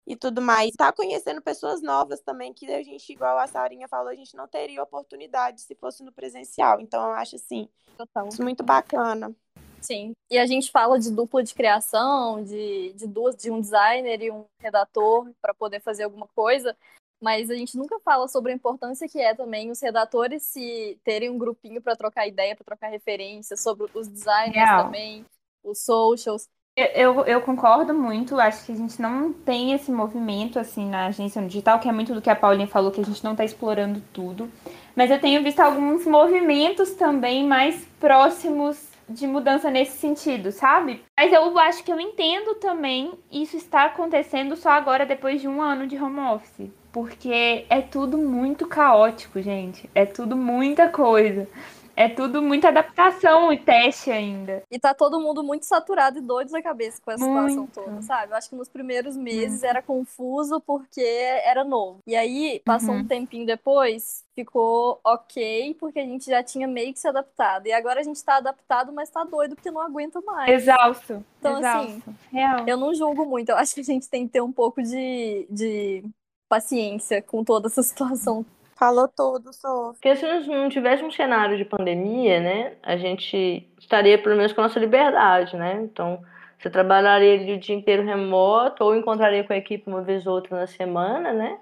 e 0.05 0.15
tudo 0.15 0.41
mais. 0.41 0.72
Tá 0.72 0.91
conhecendo 0.91 1.41
pessoas 1.41 1.81
novas 1.81 2.22
também, 2.22 2.53
que 2.53 2.72
a 2.72 2.84
gente, 2.84 3.12
igual 3.12 3.38
a 3.38 3.48
Sarinha 3.48 3.88
falou, 3.88 4.10
a 4.10 4.15
gente 4.15 4.36
não 4.36 4.48
teria 4.48 4.84
oportunidade 4.84 5.62
se 5.62 5.75
fosse 5.75 6.03
no 6.03 6.12
presencial. 6.12 6.79
Então 6.79 7.03
eu 7.03 7.13
acho 7.13 7.36
assim, 7.36 7.70
Total. 7.98 8.27
isso 8.27 8.43
muito 8.43 8.63
bacana. 8.63 9.34
Sim. 9.81 10.13
E 10.29 10.38
a 10.38 10.46
gente 10.46 10.72
fala 10.72 11.00
de 11.00 11.12
dupla 11.12 11.43
de 11.43 11.55
criação, 11.55 12.43
de, 12.43 12.93
de 12.93 13.08
duas, 13.08 13.36
de 13.36 13.50
um 13.50 13.60
designer 13.60 14.22
e 14.22 14.31
um 14.31 14.46
redator 14.60 15.29
para 15.41 15.53
poder 15.53 15.79
fazer 15.81 16.03
alguma 16.03 16.27
coisa. 16.36 16.77
Mas 17.20 17.50
a 17.51 17.55
gente 17.55 17.77
nunca 17.77 18.00
fala 18.00 18.27
sobre 18.27 18.51
a 18.51 18.55
importância 18.55 19.08
que 19.08 19.20
é 19.20 19.36
também 19.36 19.70
os 19.70 19.79
redatores 19.79 20.43
se 20.43 21.00
terem 21.03 21.29
um 21.29 21.38
grupinho 21.38 21.81
para 21.81 21.96
trocar 21.96 22.27
ideia, 22.27 22.55
para 22.55 22.65
trocar 22.65 22.88
referência 22.88 23.55
sobre 23.55 23.88
os 23.93 24.08
designers 24.08 24.55
Real. 24.55 24.86
também, 24.86 25.25
os 25.63 25.84
socials. 25.84 26.48
Eu, 26.95 27.25
eu, 27.25 27.41
concordo 27.41 27.93
muito, 27.93 28.39
acho 28.39 28.65
que 28.65 28.71
a 28.71 28.75
gente 28.75 29.01
não 29.01 29.31
tem 29.33 29.73
esse 29.73 29.91
movimento 29.91 30.59
assim 30.59 30.89
na 30.89 31.07
agência 31.07 31.41
no 31.41 31.47
digital, 31.47 31.79
que 31.79 31.89
é 31.89 31.91
muito 31.91 32.13
do 32.13 32.21
que 32.21 32.29
a 32.29 32.35
Paulinha 32.35 32.67
falou, 32.67 32.91
que 32.91 33.01
a 33.01 33.05
gente 33.05 33.23
não 33.23 33.31
está 33.31 33.43
explorando 33.43 34.01
tudo. 34.13 34.50
Mas 34.95 35.09
eu 35.09 35.19
tenho 35.19 35.43
visto 35.43 35.59
alguns 35.59 36.05
movimentos 36.05 36.91
também 36.91 37.45
mais 37.45 37.85
próximos 38.00 38.91
de 39.09 39.27
mudança 39.27 39.69
nesse 39.69 39.97
sentido, 39.97 40.51
sabe? 40.51 41.03
Mas 41.19 41.31
eu 41.31 41.57
acho 41.59 41.83
que 41.83 41.91
eu 41.91 42.00
entendo 42.00 42.55
também 42.55 43.11
isso 43.31 43.57
está 43.57 43.85
acontecendo 43.85 44.55
só 44.55 44.69
agora, 44.69 45.05
depois 45.05 45.41
de 45.41 45.47
um 45.47 45.61
ano 45.61 45.88
de 45.88 45.97
home 45.97 46.19
office. 46.19 46.69
Porque 46.91 47.65
é 47.69 47.81
tudo 47.81 48.17
muito 48.17 48.67
caótico, 48.67 49.41
gente. 49.41 49.89
É 49.95 50.05
tudo 50.05 50.35
muita 50.35 50.89
coisa. 50.89 51.47
É 51.95 52.07
tudo 52.10 52.41
muita 52.41 52.69
adaptação 52.69 53.51
e 53.51 53.57
teste 53.60 54.10
ainda. 54.12 54.63
E 54.71 54.79
tá 54.79 54.93
todo 54.93 55.19
mundo 55.19 55.43
muito 55.43 55.65
saturado 55.65 56.17
e 56.17 56.21
doido 56.21 56.51
da 56.51 56.62
cabeça 56.62 57.01
com 57.03 57.12
essa 57.12 57.24
situação 57.24 57.67
toda, 57.67 58.01
sabe? 58.01 58.31
Eu 58.31 58.38
acho 58.38 58.50
que 58.50 58.55
nos 58.55 58.69
primeiros 58.69 59.15
meses 59.17 59.62
era 59.63 59.81
confuso 59.81 60.62
porque 60.62 61.01
era 61.01 61.63
novo. 61.63 62.00
E 62.07 62.15
aí, 62.15 62.62
passou 62.65 62.93
Uhum. 62.95 63.01
um 63.01 63.05
tempinho 63.07 63.45
depois, 63.45 64.24
ficou 64.33 65.00
ok, 65.03 65.75
porque 65.79 66.00
a 66.00 66.05
gente 66.05 66.25
já 66.25 66.41
tinha 66.41 66.67
meio 66.67 66.93
que 66.93 67.00
se 67.00 67.07
adaptado. 67.07 67.67
E 67.67 67.74
agora 67.74 68.00
a 68.00 68.03
gente 68.03 68.24
tá 68.24 68.38
adaptado, 68.38 68.91
mas 68.93 69.10
tá 69.10 69.24
doido 69.24 69.55
porque 69.55 69.69
não 69.71 69.81
aguenta 69.81 70.21
mais. 70.21 70.50
Exausto. 70.50 71.24
Então, 71.39 71.57
exausto. 71.60 72.15
Real. 72.31 72.65
Eu 72.67 72.77
não 72.77 72.93
julgo 72.93 73.25
muito, 73.25 73.50
eu 73.50 73.57
acho 73.57 73.74
que 73.75 73.81
a 73.81 73.83
gente 73.83 74.10
tem 74.10 74.25
que 74.25 74.33
ter 74.33 74.42
um 74.42 74.51
pouco 74.51 74.81
de, 74.81 75.46
de 75.50 76.03
paciência 76.50 77.22
com 77.22 77.44
toda 77.44 77.68
essa 77.68 77.83
situação. 77.83 78.46
Falou 78.81 79.07
tudo, 79.07 79.53
Sofia. 79.53 79.91
Porque 79.94 80.15
se 80.15 80.25
nós 80.25 80.48
não 80.48 80.67
tivéssemos 80.67 81.13
um 81.13 81.15
cenário 81.15 81.55
de 81.55 81.63
pandemia, 81.63 82.39
né, 82.39 82.74
a 82.81 82.98
gente 82.98 83.72
estaria 83.79 84.17
pelo 84.17 84.35
menos 84.35 84.51
com 84.53 84.61
a 84.61 84.63
nossa 84.63 84.79
liberdade, 84.79 85.55
né? 85.55 85.79
Então, 85.83 86.20
você 86.57 86.67
trabalharia 86.67 87.35
ali 87.35 87.53
o 87.53 87.59
dia 87.59 87.75
inteiro 87.75 88.03
remoto 88.03 88.83
ou 88.83 88.96
encontraria 88.96 89.44
com 89.44 89.53
a 89.53 89.57
equipe 89.57 89.83
uma 89.87 90.01
vez 90.01 90.25
ou 90.25 90.33
outra 90.33 90.61
na 90.61 90.65
semana, 90.65 91.31
né? 91.31 91.59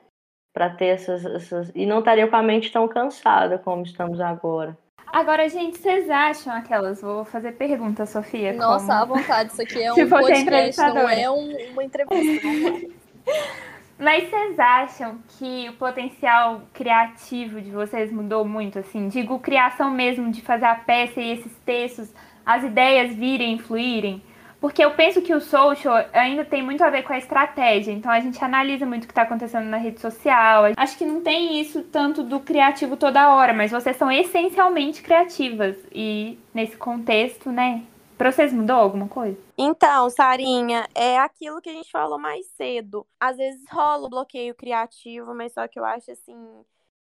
Para 0.54 0.70
ter 0.70 0.86
essas, 0.86 1.26
essas. 1.26 1.72
E 1.76 1.86
não 1.86 2.00
estaria 2.00 2.26
com 2.26 2.38
a 2.38 2.42
mente 2.42 2.72
tão 2.72 2.88
cansada 2.88 3.58
como 3.60 3.84
estamos 3.84 4.22
agora. 4.22 4.78
Agora, 5.12 5.50
gente, 5.50 5.78
vocês 5.78 6.10
acham 6.10 6.54
aquelas? 6.54 7.02
Vou 7.02 7.26
fazer 7.26 7.52
pergunta, 7.54 8.06
Sofia. 8.06 8.54
Nossa, 8.54 8.86
como- 9.00 9.16
à 9.16 9.18
vontade, 9.18 9.52
isso 9.52 9.62
aqui 9.62 9.84
é 9.84 9.92
Se 9.94 10.06
um 10.06 10.10
podcast, 10.10 10.82
não 10.82 11.10
é 11.10 11.30
um- 11.30 11.72
uma 11.74 11.84
entrevista. 11.84 12.48
Mas 14.00 14.30
vocês 14.30 14.58
acham 14.58 15.20
que 15.38 15.68
o 15.68 15.74
potencial 15.74 16.62
criativo 16.74 17.60
de 17.60 17.70
vocês 17.70 18.10
mudou 18.10 18.46
muito, 18.46 18.80
assim? 18.80 19.10
Digo, 19.10 19.38
criação 19.40 19.92
mesmo 19.92 20.32
de 20.32 20.42
fazer 20.42 20.66
a 20.66 20.76
peça 20.76 21.20
e 21.20 21.34
esses 21.34 21.54
textos, 21.66 22.10
as 22.46 22.64
ideias 22.64 23.14
virem, 23.14 23.60
fluírem? 23.60 24.24
Porque 24.62 24.84
eu 24.84 24.92
penso 24.92 25.22
que 25.22 25.34
o 25.34 25.42
social 25.42 25.96
ainda 26.14 26.46
tem 26.46 26.64
muito 26.64 26.82
a 26.82 26.90
ver 26.90 27.04
com 27.04 27.12
a 27.12 27.18
estratégia. 27.18 27.92
Então 27.92 28.10
a 28.10 28.22
gente 28.22 28.44
analisa 28.44 28.86
muito 28.86 29.04
o 29.04 29.08
que 29.08 29.12
está 29.12 29.24
acontecendo 29.24 29.66
na 29.66 29.78
rede 29.78 30.00
social. 30.00 30.66
Acho 30.78 30.98
que 30.98 31.06
não 31.06 31.22
tem 31.22 31.60
isso 31.60 31.84
tanto 31.84 32.24
do 32.24 32.40
criativo 32.40 32.96
toda 32.96 33.34
hora, 33.34 33.54
mas 33.54 33.72
vocês 33.72 33.98
são 33.98 34.10
essencialmente 34.10 35.02
criativas. 35.02 35.76
E 35.94 36.38
nesse 36.54 36.78
contexto, 36.78 37.52
né? 37.52 37.84
Pra 38.20 38.34
vocês 38.34 38.52
mudou 38.52 38.76
alguma 38.76 39.08
coisa? 39.08 39.40
Então, 39.58 40.10
Sarinha, 40.10 40.86
é 40.94 41.18
aquilo 41.18 41.62
que 41.62 41.70
a 41.70 41.74
gente 41.74 41.90
falou 41.90 42.20
mais 42.20 42.46
cedo. 42.48 43.08
Às 43.18 43.38
vezes 43.38 43.64
rola 43.72 44.08
o 44.08 44.10
bloqueio 44.10 44.54
criativo, 44.54 45.34
mas 45.34 45.54
só 45.54 45.66
que 45.70 45.80
eu 45.80 45.86
acho 45.86 46.12
assim, 46.12 46.66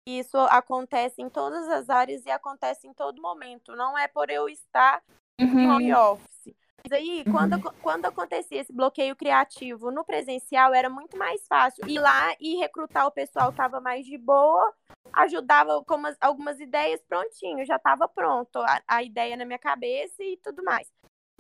isso 0.06 0.38
acontece 0.38 1.22
em 1.22 1.30
todas 1.30 1.65
as 1.70 1.89
áreas 1.89 2.26
e 2.26 2.30
acontece 2.30 2.86
em 2.88 2.93
todo 2.93 3.22
momento. 3.22 3.74
Não 3.74 3.98
é 3.98 4.06
por 4.10 4.30
eu 4.30 4.50
estar 4.50 5.02
no 5.39 5.70
home 5.70 5.93
office. 5.93 6.54
Mas 6.84 6.91
aí, 7.00 7.24
quando, 7.32 7.54
aco- 7.54 7.74
quando 7.82 8.06
acontecia 8.06 8.60
esse 8.60 8.74
bloqueio 8.74 9.15
criativo 9.15 9.89
no 9.91 10.04
presencial, 10.04 10.74
era 10.74 10.89
muito 10.89 11.17
mais 11.17 11.48
fácil 11.48 11.88
ir 11.88 12.00
lá 12.00 12.36
e 12.39 12.58
recrutar 12.58 13.08
o 13.08 13.12
pessoal 13.12 13.48
que 13.48 13.54
estava 13.54 13.80
mais 13.80 14.06
de 14.06 14.17
boa, 14.17 14.74
ajudava 15.13 15.82
com 15.86 15.96
umas- 15.96 16.17
algumas 16.22 16.60
ideias 16.60 17.02
prontinho, 17.08 17.65
já 17.65 17.78
estava 17.78 18.10
pronto 18.10 18.58
a, 18.60 18.82
a 18.88 19.04
ideia 19.04 19.38
na 19.38 19.46
minha 19.46 19.58
cabeça 19.60 20.22
e 20.22 20.38
tudo 20.43 20.62
mais. 20.63 20.88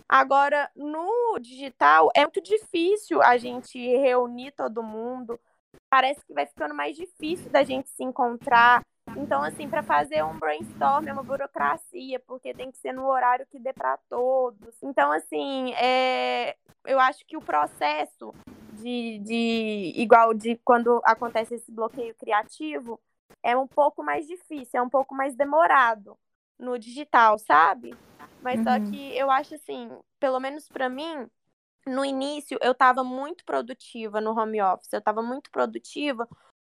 Agora, 0.09 0.69
no 0.75 1.37
digital, 1.39 2.09
é 2.15 2.21
muito 2.21 2.41
difícil 2.41 3.21
a 3.21 3.37
gente 3.37 3.77
reunir 3.77 4.51
todo 4.51 4.81
mundo. 4.81 5.39
Parece 5.89 6.25
que 6.25 6.33
vai 6.33 6.45
ficando 6.45 6.73
mais 6.73 6.95
difícil 6.95 7.49
da 7.49 7.63
gente 7.63 7.89
se 7.89 8.03
encontrar. 8.03 8.81
Então, 9.17 9.43
assim, 9.43 9.69
para 9.69 9.83
fazer 9.83 10.23
um 10.23 10.37
brainstorm 10.37 11.07
é 11.07 11.13
uma 11.13 11.23
burocracia, 11.23 12.19
porque 12.21 12.53
tem 12.53 12.71
que 12.71 12.77
ser 12.77 12.93
no 12.93 13.05
horário 13.05 13.47
que 13.47 13.59
dê 13.59 13.73
para 13.73 13.97
todos. 14.09 14.75
Então, 14.81 15.11
assim, 15.11 15.73
é... 15.73 16.55
eu 16.85 16.99
acho 16.99 17.25
que 17.25 17.35
o 17.35 17.41
processo 17.41 18.33
de, 18.73 19.19
de 19.19 19.93
igual 19.95 20.33
de 20.33 20.59
quando 20.63 21.01
acontece 21.03 21.55
esse 21.55 21.71
bloqueio 21.71 22.15
criativo 22.15 22.99
é 23.43 23.57
um 23.57 23.67
pouco 23.67 24.03
mais 24.03 24.27
difícil, 24.27 24.79
é 24.79 24.81
um 24.81 24.89
pouco 24.89 25.15
mais 25.15 25.35
demorado 25.35 26.17
no 26.59 26.77
digital, 26.77 27.37
sabe? 27.37 27.95
Mas 28.41 28.61
só 28.61 28.75
Uhum. 28.75 28.89
que 28.89 29.17
eu 29.17 29.29
acho 29.31 29.55
assim, 29.55 29.89
pelo 30.19 30.39
menos 30.39 30.69
para 30.69 30.89
mim, 30.89 31.29
no 31.85 32.05
início 32.05 32.57
eu 32.61 32.71
estava 32.73 33.03
muito 33.03 33.45
produtiva 33.45 34.21
no 34.21 34.37
home 34.37 34.61
office, 34.61 34.91
eu 34.93 34.99
estava 34.99 35.21
muito 35.21 35.49
produtiva 35.51 36.27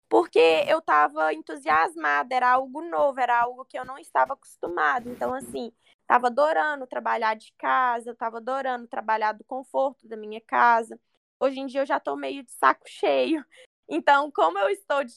porque 0.09 0.38
eu 0.66 0.78
estava 0.78 1.35
entusiasmada, 1.35 2.35
era 2.35 2.50
algo 2.52 2.81
novo, 2.83 3.20
era 3.20 3.40
algo 3.42 3.64
que 3.64 3.78
eu 3.78 3.85
não 3.85 3.98
estava 3.98 4.33
acostumada. 4.35 5.09
Então, 5.09 5.35
assim, 5.35 5.70
estava 6.02 6.28
adorando 6.28 6.87
trabalhar 6.87 7.35
de 7.37 7.52
casa, 7.59 8.11
eu 8.11 8.14
estava 8.14 8.38
adorando 8.38 8.88
trabalhar 8.88 9.33
do 9.33 9.44
conforto 9.44 10.09
da 10.09 10.16
minha 10.16 10.40
casa. 10.40 10.98
Hoje 11.38 11.61
em 11.61 11.66
dia 11.66 11.83
eu 11.83 11.87
já 11.87 11.98
estou 11.98 12.16
meio 12.16 12.42
de 12.42 12.50
saco 12.52 12.85
cheio. 12.88 13.44
Então, 13.88 14.31
como 14.31 14.59
eu 14.59 14.70
estou 14.70 15.04
de 15.04 15.14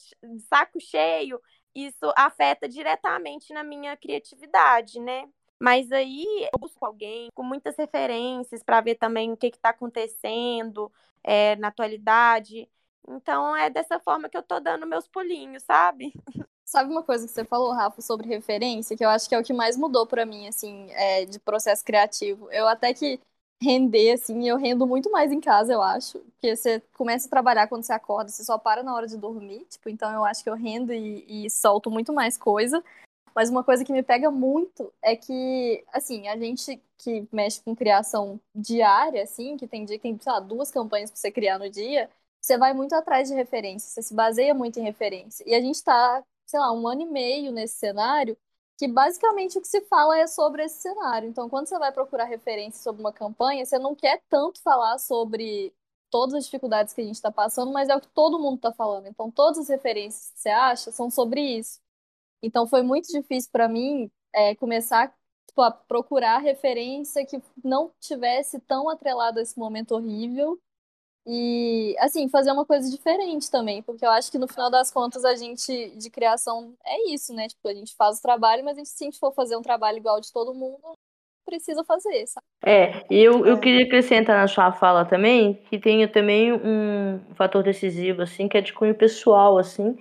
saco 0.48 0.78
cheio, 0.80 1.40
isso 1.74 2.12
afeta 2.16 2.68
diretamente 2.68 3.52
na 3.54 3.64
minha 3.64 3.96
criatividade, 3.96 5.00
né? 5.00 5.26
Mas 5.62 5.92
aí 5.92 6.26
eu 6.52 6.58
busco 6.58 6.84
alguém 6.84 7.28
com 7.36 7.44
muitas 7.44 7.76
referências 7.76 8.64
para 8.64 8.80
ver 8.80 8.96
também 8.96 9.30
o 9.30 9.36
que 9.36 9.46
está 9.46 9.68
acontecendo 9.68 10.90
é, 11.22 11.54
na 11.54 11.68
atualidade. 11.68 12.68
Então 13.06 13.56
é 13.56 13.70
dessa 13.70 14.00
forma 14.00 14.28
que 14.28 14.36
eu 14.36 14.42
tô 14.42 14.58
dando 14.58 14.84
meus 14.88 15.06
pulinhos, 15.06 15.62
sabe? 15.62 16.12
Sabe 16.64 16.90
uma 16.90 17.02
coisa 17.04 17.26
que 17.26 17.32
você 17.32 17.44
falou, 17.44 17.70
Rafa, 17.72 18.00
sobre 18.00 18.26
referência, 18.26 18.96
que 18.96 19.04
eu 19.04 19.08
acho 19.08 19.28
que 19.28 19.34
é 19.36 19.38
o 19.38 19.44
que 19.44 19.52
mais 19.52 19.76
mudou 19.76 20.04
para 20.06 20.26
mim, 20.26 20.48
assim, 20.48 20.90
é, 20.92 21.26
de 21.26 21.38
processo 21.38 21.84
criativo. 21.84 22.50
Eu 22.50 22.66
até 22.66 22.92
que 22.92 23.20
render, 23.62 24.12
assim, 24.12 24.48
eu 24.48 24.56
rendo 24.56 24.84
muito 24.86 25.10
mais 25.12 25.30
em 25.30 25.40
casa, 25.40 25.72
eu 25.72 25.82
acho. 25.82 26.18
Porque 26.18 26.56
você 26.56 26.80
começa 26.96 27.26
a 27.28 27.30
trabalhar 27.30 27.68
quando 27.68 27.84
você 27.84 27.92
acorda, 27.92 28.30
você 28.30 28.42
só 28.42 28.58
para 28.58 28.82
na 28.82 28.94
hora 28.94 29.06
de 29.06 29.16
dormir, 29.16 29.64
tipo, 29.68 29.88
então 29.88 30.10
eu 30.12 30.24
acho 30.24 30.42
que 30.42 30.50
eu 30.50 30.54
rendo 30.54 30.92
e, 30.92 31.46
e 31.46 31.50
solto 31.50 31.88
muito 31.90 32.12
mais 32.12 32.36
coisa. 32.36 32.82
Mas 33.34 33.50
uma 33.50 33.64
coisa 33.64 33.84
que 33.84 33.92
me 33.92 34.02
pega 34.02 34.30
muito 34.30 34.92
é 35.02 35.16
que, 35.16 35.84
assim, 35.92 36.28
a 36.28 36.36
gente 36.36 36.82
que 36.98 37.26
mexe 37.32 37.60
com 37.62 37.74
criação 37.74 38.40
diária, 38.54 39.22
assim, 39.22 39.56
que 39.56 39.66
tem 39.66 39.84
dia 39.84 39.96
que 39.98 40.02
tem, 40.02 40.18
sei 40.18 40.32
lá, 40.32 40.40
duas 40.40 40.70
campanhas 40.70 41.10
pra 41.10 41.18
você 41.18 41.30
criar 41.30 41.58
no 41.58 41.68
dia, 41.70 42.10
você 42.40 42.58
vai 42.58 42.74
muito 42.74 42.94
atrás 42.94 43.28
de 43.28 43.34
referência, 43.34 43.88
você 43.88 44.02
se 44.02 44.14
baseia 44.14 44.54
muito 44.54 44.78
em 44.78 44.82
referência. 44.82 45.44
E 45.46 45.54
a 45.54 45.60
gente 45.60 45.82
tá, 45.82 46.22
sei 46.46 46.60
lá, 46.60 46.72
um 46.72 46.86
ano 46.86 47.02
e 47.02 47.06
meio 47.06 47.52
nesse 47.52 47.76
cenário 47.78 48.36
que 48.78 48.88
basicamente 48.88 49.58
o 49.58 49.60
que 49.60 49.68
se 49.68 49.80
fala 49.82 50.18
é 50.18 50.26
sobre 50.26 50.64
esse 50.64 50.80
cenário. 50.82 51.28
Então, 51.28 51.48
quando 51.48 51.68
você 51.68 51.78
vai 51.78 51.92
procurar 51.92 52.24
referência 52.24 52.82
sobre 52.82 53.00
uma 53.00 53.12
campanha, 53.12 53.64
você 53.64 53.78
não 53.78 53.94
quer 53.94 54.22
tanto 54.28 54.60
falar 54.62 54.98
sobre 54.98 55.72
todas 56.10 56.34
as 56.34 56.44
dificuldades 56.44 56.92
que 56.94 57.00
a 57.00 57.04
gente 57.04 57.14
está 57.16 57.30
passando, 57.32 57.72
mas 57.72 57.88
é 57.88 57.96
o 57.96 58.00
que 58.00 58.08
todo 58.08 58.38
mundo 58.38 58.56
está 58.56 58.72
falando. 58.72 59.06
Então, 59.06 59.30
todas 59.30 59.58
as 59.58 59.68
referências 59.68 60.32
que 60.32 60.40
você 60.40 60.50
acha 60.50 60.92
são 60.92 61.10
sobre 61.10 61.40
isso. 61.40 61.81
Então, 62.42 62.66
foi 62.66 62.82
muito 62.82 63.08
difícil 63.08 63.50
para 63.52 63.68
mim 63.68 64.10
é, 64.34 64.54
começar 64.54 65.14
tipo, 65.46 65.60
a 65.62 65.70
procurar 65.70 66.38
referência 66.38 67.24
que 67.26 67.40
não 67.62 67.92
tivesse 68.00 68.58
tão 68.60 68.88
atrelado 68.88 69.38
a 69.38 69.42
esse 69.42 69.58
momento 69.58 69.92
horrível 69.92 70.58
e, 71.26 71.94
assim, 72.00 72.28
fazer 72.28 72.50
uma 72.50 72.66
coisa 72.66 72.90
diferente 72.90 73.50
também, 73.50 73.80
porque 73.82 74.04
eu 74.04 74.10
acho 74.10 74.30
que 74.30 74.38
no 74.38 74.48
final 74.48 74.70
das 74.70 74.90
contas 74.90 75.24
a 75.24 75.36
gente 75.36 75.90
de 75.96 76.10
criação 76.10 76.74
é 76.84 77.12
isso, 77.12 77.32
né? 77.32 77.46
Tipo, 77.46 77.68
a 77.68 77.74
gente 77.74 77.94
faz 77.94 78.18
o 78.18 78.22
trabalho, 78.22 78.64
mas 78.64 78.76
a 78.76 78.78
gente, 78.78 78.88
se 78.88 79.04
a 79.04 79.06
gente 79.06 79.20
for 79.20 79.32
fazer 79.32 79.56
um 79.56 79.62
trabalho 79.62 79.98
igual 79.98 80.20
de 80.20 80.32
todo 80.32 80.54
mundo, 80.54 80.96
precisa 81.44 81.84
fazer, 81.84 82.26
sabe? 82.26 82.46
É, 82.64 83.04
e 83.10 83.20
eu, 83.20 83.46
eu 83.46 83.58
queria 83.60 83.84
acrescentar 83.84 84.36
na 84.36 84.48
sua 84.48 84.72
fala 84.72 85.04
também 85.04 85.54
que 85.54 85.78
tem 85.78 86.06
também 86.08 86.52
um 86.52 87.20
fator 87.34 87.62
decisivo, 87.62 88.22
assim, 88.22 88.48
que 88.48 88.56
é 88.56 88.60
de 88.60 88.72
cunho 88.72 88.94
pessoal, 88.94 89.58
assim, 89.58 89.96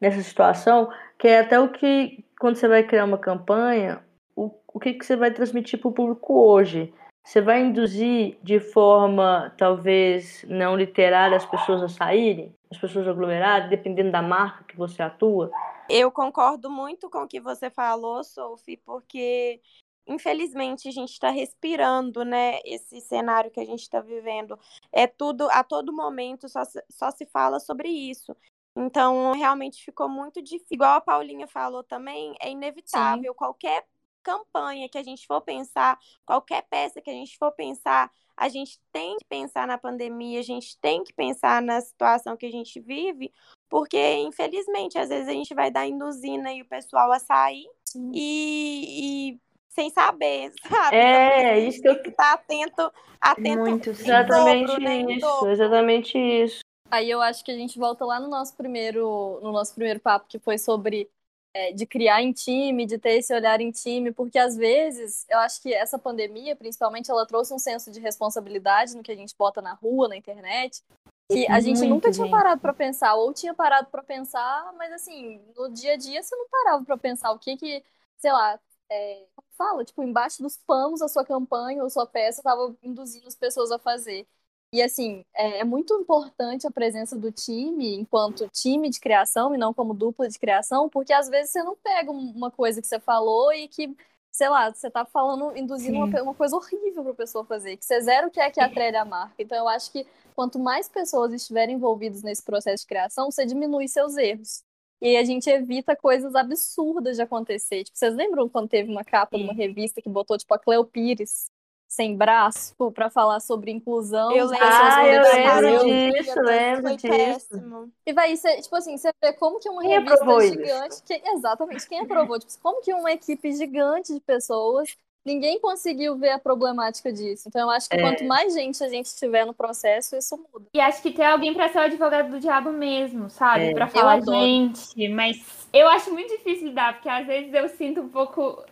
nessa 0.00 0.22
situação, 0.22 0.90
que 1.18 1.28
é 1.28 1.40
até 1.40 1.58
o 1.58 1.70
que, 1.70 2.24
quando 2.38 2.56
você 2.56 2.68
vai 2.68 2.82
criar 2.82 3.04
uma 3.04 3.18
campanha, 3.18 4.04
o, 4.36 4.50
o 4.72 4.80
que, 4.80 4.94
que 4.94 5.04
você 5.04 5.16
vai 5.16 5.30
transmitir 5.30 5.80
para 5.80 5.88
o 5.88 5.92
público 5.92 6.34
hoje. 6.34 6.92
Você 7.24 7.40
vai 7.40 7.62
induzir 7.62 8.38
de 8.42 8.60
forma 8.60 9.54
talvez 9.56 10.44
não 10.46 10.76
literária 10.76 11.36
as 11.36 11.46
pessoas 11.46 11.82
a 11.82 11.88
saírem, 11.88 12.54
as 12.70 12.76
pessoas 12.76 13.08
aglomeradas, 13.08 13.70
dependendo 13.70 14.12
da 14.12 14.20
marca 14.20 14.64
que 14.64 14.76
você 14.76 15.02
atua? 15.02 15.50
Eu 15.88 16.12
concordo 16.12 16.70
muito 16.70 17.08
com 17.08 17.22
o 17.22 17.28
que 17.28 17.40
você 17.40 17.70
falou, 17.70 18.22
Sophie, 18.22 18.76
porque 18.76 19.58
infelizmente 20.06 20.86
a 20.86 20.92
gente 20.92 21.12
está 21.12 21.30
respirando, 21.30 22.24
né? 22.24 22.58
Esse 22.62 23.00
cenário 23.00 23.50
que 23.50 23.60
a 23.60 23.64
gente 23.64 23.80
está 23.80 24.00
vivendo. 24.00 24.58
É 24.92 25.06
tudo, 25.06 25.48
a 25.50 25.64
todo 25.64 25.94
momento 25.94 26.46
só, 26.48 26.62
só 26.90 27.10
se 27.10 27.24
fala 27.26 27.58
sobre 27.58 27.88
isso. 27.88 28.36
Então, 28.76 29.32
realmente 29.32 29.84
ficou 29.84 30.08
muito 30.08 30.42
difícil. 30.42 30.66
Igual 30.72 30.96
a 30.96 31.00
Paulinha 31.00 31.46
falou 31.46 31.84
também, 31.84 32.34
é 32.40 32.50
inevitável. 32.50 33.32
Sim. 33.32 33.36
Qualquer 33.36 33.84
campanha 34.24 34.88
que 34.88 34.98
a 34.98 35.02
gente 35.02 35.26
for 35.26 35.40
pensar, 35.42 35.98
qualquer 36.24 36.62
peça 36.62 37.00
que 37.00 37.10
a 37.10 37.12
gente 37.12 37.36
for 37.36 37.52
pensar, 37.52 38.10
a 38.36 38.48
gente 38.48 38.80
tem 38.90 39.16
que 39.18 39.24
pensar 39.26 39.66
na 39.66 39.78
pandemia, 39.78 40.40
a 40.40 40.42
gente 40.42 40.78
tem 40.80 41.04
que 41.04 41.12
pensar 41.12 41.62
na 41.62 41.80
situação 41.80 42.36
que 42.36 42.46
a 42.46 42.50
gente 42.50 42.80
vive, 42.80 43.32
porque 43.68 44.16
infelizmente 44.16 44.98
às 44.98 45.10
vezes 45.10 45.28
a 45.28 45.32
gente 45.32 45.54
vai 45.54 45.70
dar 45.70 45.86
induzindo 45.86 46.48
aí 46.48 46.62
o 46.62 46.68
pessoal 46.68 47.12
a 47.12 47.18
sair 47.18 47.66
e, 48.12 49.30
e, 49.32 49.40
sem 49.68 49.90
saber, 49.90 50.52
sabe? 50.66 50.96
É, 50.96 51.58
então, 51.58 51.68
isso 51.68 51.82
que 51.82 51.88
eu 51.88 51.94
estar 51.94 52.12
tá 52.12 52.32
atento, 52.32 52.92
atento 53.20 53.60
muito, 53.60 53.90
exatamente 53.90 54.66
dobro, 54.66 54.82
né? 54.82 55.00
isso, 55.12 55.46
exatamente 55.48 56.18
isso. 56.18 56.64
Aí 56.94 57.10
eu 57.10 57.20
acho 57.20 57.44
que 57.44 57.50
a 57.50 57.56
gente 57.56 57.76
volta 57.76 58.04
lá 58.04 58.20
no 58.20 58.28
nosso 58.28 58.54
primeiro, 58.56 59.40
no 59.42 59.50
nosso 59.50 59.74
primeiro 59.74 59.98
papo 59.98 60.28
que 60.28 60.38
foi 60.38 60.56
sobre 60.58 61.10
é, 61.52 61.72
de 61.72 61.86
criar 61.86 62.22
em 62.22 62.32
time, 62.32 62.86
de 62.86 62.98
ter 62.98 63.18
esse 63.18 63.34
olhar 63.34 63.60
em 63.60 63.72
time, 63.72 64.12
porque 64.12 64.38
às 64.38 64.56
vezes 64.56 65.26
eu 65.28 65.38
acho 65.40 65.60
que 65.60 65.74
essa 65.74 65.98
pandemia, 65.98 66.54
principalmente, 66.54 67.10
ela 67.10 67.26
trouxe 67.26 67.52
um 67.52 67.58
senso 67.58 67.90
de 67.90 67.98
responsabilidade 67.98 68.96
no 68.96 69.02
que 69.02 69.10
a 69.10 69.16
gente 69.16 69.34
bota 69.36 69.60
na 69.60 69.74
rua, 69.74 70.06
na 70.08 70.16
internet, 70.16 70.82
que 71.28 71.48
a 71.48 71.58
gente 71.58 71.78
Muito, 71.78 71.90
nunca 71.90 72.12
tinha 72.12 72.26
gente. 72.26 72.30
parado 72.30 72.60
para 72.60 72.72
pensar, 72.72 73.14
ou 73.16 73.32
tinha 73.32 73.54
parado 73.54 73.88
para 73.90 74.02
pensar, 74.04 74.72
mas 74.76 74.92
assim, 74.92 75.40
no 75.56 75.68
dia 75.72 75.94
a 75.94 75.96
dia 75.96 76.22
você 76.22 76.36
não 76.36 76.48
parava 76.48 76.84
para 76.84 76.96
pensar 76.96 77.32
o 77.32 77.38
que 77.40 77.56
que, 77.56 77.84
sei 78.18 78.32
lá, 78.32 78.60
é, 78.88 79.26
fala, 79.56 79.84
tipo, 79.84 80.00
embaixo 80.02 80.42
dos 80.42 80.56
panos 80.58 81.02
a 81.02 81.08
sua 81.08 81.24
campanha 81.24 81.82
ou 81.82 81.90
sua 81.90 82.06
peça 82.06 82.40
estava 82.40 82.76
induzindo 82.82 83.26
as 83.26 83.34
pessoas 83.34 83.72
a 83.72 83.78
fazer. 83.80 84.26
E 84.74 84.82
assim, 84.82 85.24
é, 85.36 85.60
é, 85.60 85.64
muito 85.64 85.94
importante 85.94 86.66
a 86.66 86.70
presença 86.70 87.16
do 87.16 87.30
time 87.30 87.94
enquanto 87.94 88.48
time 88.48 88.90
de 88.90 88.98
criação 88.98 89.54
e 89.54 89.58
não 89.58 89.72
como 89.72 89.94
dupla 89.94 90.28
de 90.28 90.36
criação, 90.36 90.88
porque 90.88 91.12
às 91.12 91.28
vezes 91.28 91.52
você 91.52 91.62
não 91.62 91.76
pega 91.76 92.10
uma 92.10 92.50
coisa 92.50 92.82
que 92.82 92.88
você 92.88 92.98
falou 92.98 93.52
e 93.52 93.68
que, 93.68 93.96
sei 94.32 94.48
lá, 94.48 94.72
você 94.72 94.90
tá 94.90 95.04
falando, 95.04 95.56
induzindo 95.56 95.96
uma, 95.96 96.22
uma, 96.22 96.34
coisa 96.34 96.56
horrível 96.56 97.04
pra 97.04 97.14
pessoa 97.14 97.44
fazer, 97.44 97.76
que 97.76 97.84
você 97.84 98.00
zero 98.00 98.32
quer 98.32 98.50
que 98.50 98.60
atrelhe 98.60 98.96
a 98.96 99.04
marca. 99.04 99.36
Então 99.38 99.56
eu 99.56 99.68
acho 99.68 99.92
que 99.92 100.04
quanto 100.34 100.58
mais 100.58 100.88
pessoas 100.88 101.32
estiverem 101.32 101.76
envolvidas 101.76 102.24
nesse 102.24 102.42
processo 102.42 102.82
de 102.82 102.88
criação, 102.88 103.30
você 103.30 103.46
diminui 103.46 103.86
seus 103.86 104.16
erros. 104.16 104.64
E 105.00 105.06
aí 105.06 105.16
a 105.18 105.24
gente 105.24 105.48
evita 105.48 105.94
coisas 105.94 106.34
absurdas 106.34 107.14
de 107.14 107.22
acontecer. 107.22 107.84
Tipo, 107.84 107.96
vocês 107.96 108.12
lembram 108.16 108.48
quando 108.48 108.68
teve 108.68 108.90
uma 108.90 109.04
capa 109.04 109.38
de 109.38 109.44
uma 109.44 109.54
revista 109.54 110.02
que 110.02 110.08
botou, 110.08 110.36
tipo, 110.36 110.52
a 110.52 110.58
Cleo 110.58 110.84
Pires 110.84 111.48
sem 111.94 112.16
braço 112.16 112.74
para 112.92 113.08
falar 113.08 113.38
sobre 113.38 113.70
inclusão. 113.70 114.32
Eu 114.32 114.46
lembro, 114.46 114.66
ah, 114.66 115.06
eu 115.06 115.22
lembro 115.22 115.84
disso, 115.84 116.40
lembro 116.40 116.96
disso. 116.96 117.08
Péssimo. 117.08 117.92
E 118.04 118.12
vai, 118.12 118.36
cê, 118.36 118.60
tipo 118.60 118.74
assim, 118.74 118.96
você 118.96 119.12
vê 119.22 119.32
como 119.34 119.60
que 119.60 119.68
uma 119.68 119.80
quem 119.80 119.90
revista 119.90 120.40
gigante, 120.40 121.02
que, 121.04 121.22
exatamente, 121.24 121.88
quem 121.88 122.00
aprovou, 122.00 122.38
tipo, 122.38 122.52
como 122.60 122.82
que 122.82 122.92
uma 122.92 123.12
equipe 123.12 123.52
gigante 123.52 124.12
de 124.12 124.20
pessoas 124.20 124.96
ninguém 125.24 125.58
conseguiu 125.58 126.16
ver 126.16 126.30
a 126.30 126.38
problemática 126.38 127.12
disso. 127.12 127.48
Então 127.48 127.62
eu 127.62 127.70
acho 127.70 127.88
que 127.88 127.96
é. 127.96 128.00
quanto 128.00 128.24
mais 128.24 128.52
gente 128.52 128.82
a 128.84 128.88
gente 128.88 129.14
tiver 129.16 129.46
no 129.46 129.54
processo, 129.54 130.16
isso 130.16 130.36
muda. 130.36 130.66
E 130.74 130.80
acho 130.80 131.00
que 131.00 131.10
tem 131.10 131.24
alguém 131.24 131.54
para 131.54 131.68
ser 131.68 131.78
o 131.78 131.82
advogado 131.82 132.30
do 132.30 132.38
diabo 132.38 132.70
mesmo, 132.70 133.30
sabe? 133.30 133.66
É. 133.66 133.72
Para 133.72 133.86
falar, 133.86 134.20
gente, 134.20 135.08
mas 135.08 135.66
eu 135.72 135.88
acho 135.88 136.12
muito 136.12 136.28
difícil 136.36 136.68
lidar, 136.68 136.94
porque 136.94 137.08
às 137.08 137.26
vezes 137.26 137.52
eu 137.52 137.68
sinto 137.68 138.00
um 138.02 138.08
pouco 138.08 138.62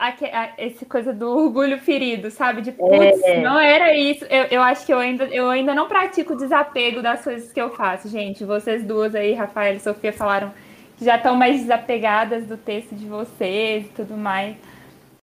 essa 0.56 0.84
coisa 0.84 1.12
do 1.12 1.28
orgulho 1.30 1.78
ferido, 1.78 2.30
sabe? 2.30 2.60
De 2.60 2.72
putz, 2.72 3.22
é. 3.22 3.40
não 3.40 3.58
era 3.58 3.96
isso. 3.96 4.24
Eu, 4.26 4.44
eu 4.44 4.62
acho 4.62 4.84
que 4.84 4.92
eu 4.92 4.98
ainda, 4.98 5.24
eu 5.24 5.48
ainda 5.48 5.74
não 5.74 5.88
pratico 5.88 6.34
o 6.34 6.36
desapego 6.36 7.00
das 7.00 7.24
coisas 7.24 7.50
que 7.50 7.60
eu 7.60 7.70
faço, 7.70 8.08
gente. 8.08 8.44
Vocês 8.44 8.84
duas 8.84 9.14
aí, 9.14 9.32
Rafael 9.32 9.74
e 9.74 9.80
Sofia, 9.80 10.12
falaram 10.12 10.52
que 10.98 11.04
já 11.04 11.16
estão 11.16 11.34
mais 11.34 11.60
desapegadas 11.62 12.46
do 12.46 12.56
texto 12.56 12.94
de 12.94 13.06
vocês 13.06 13.86
e 13.86 13.88
tudo 13.88 14.16
mais 14.16 14.56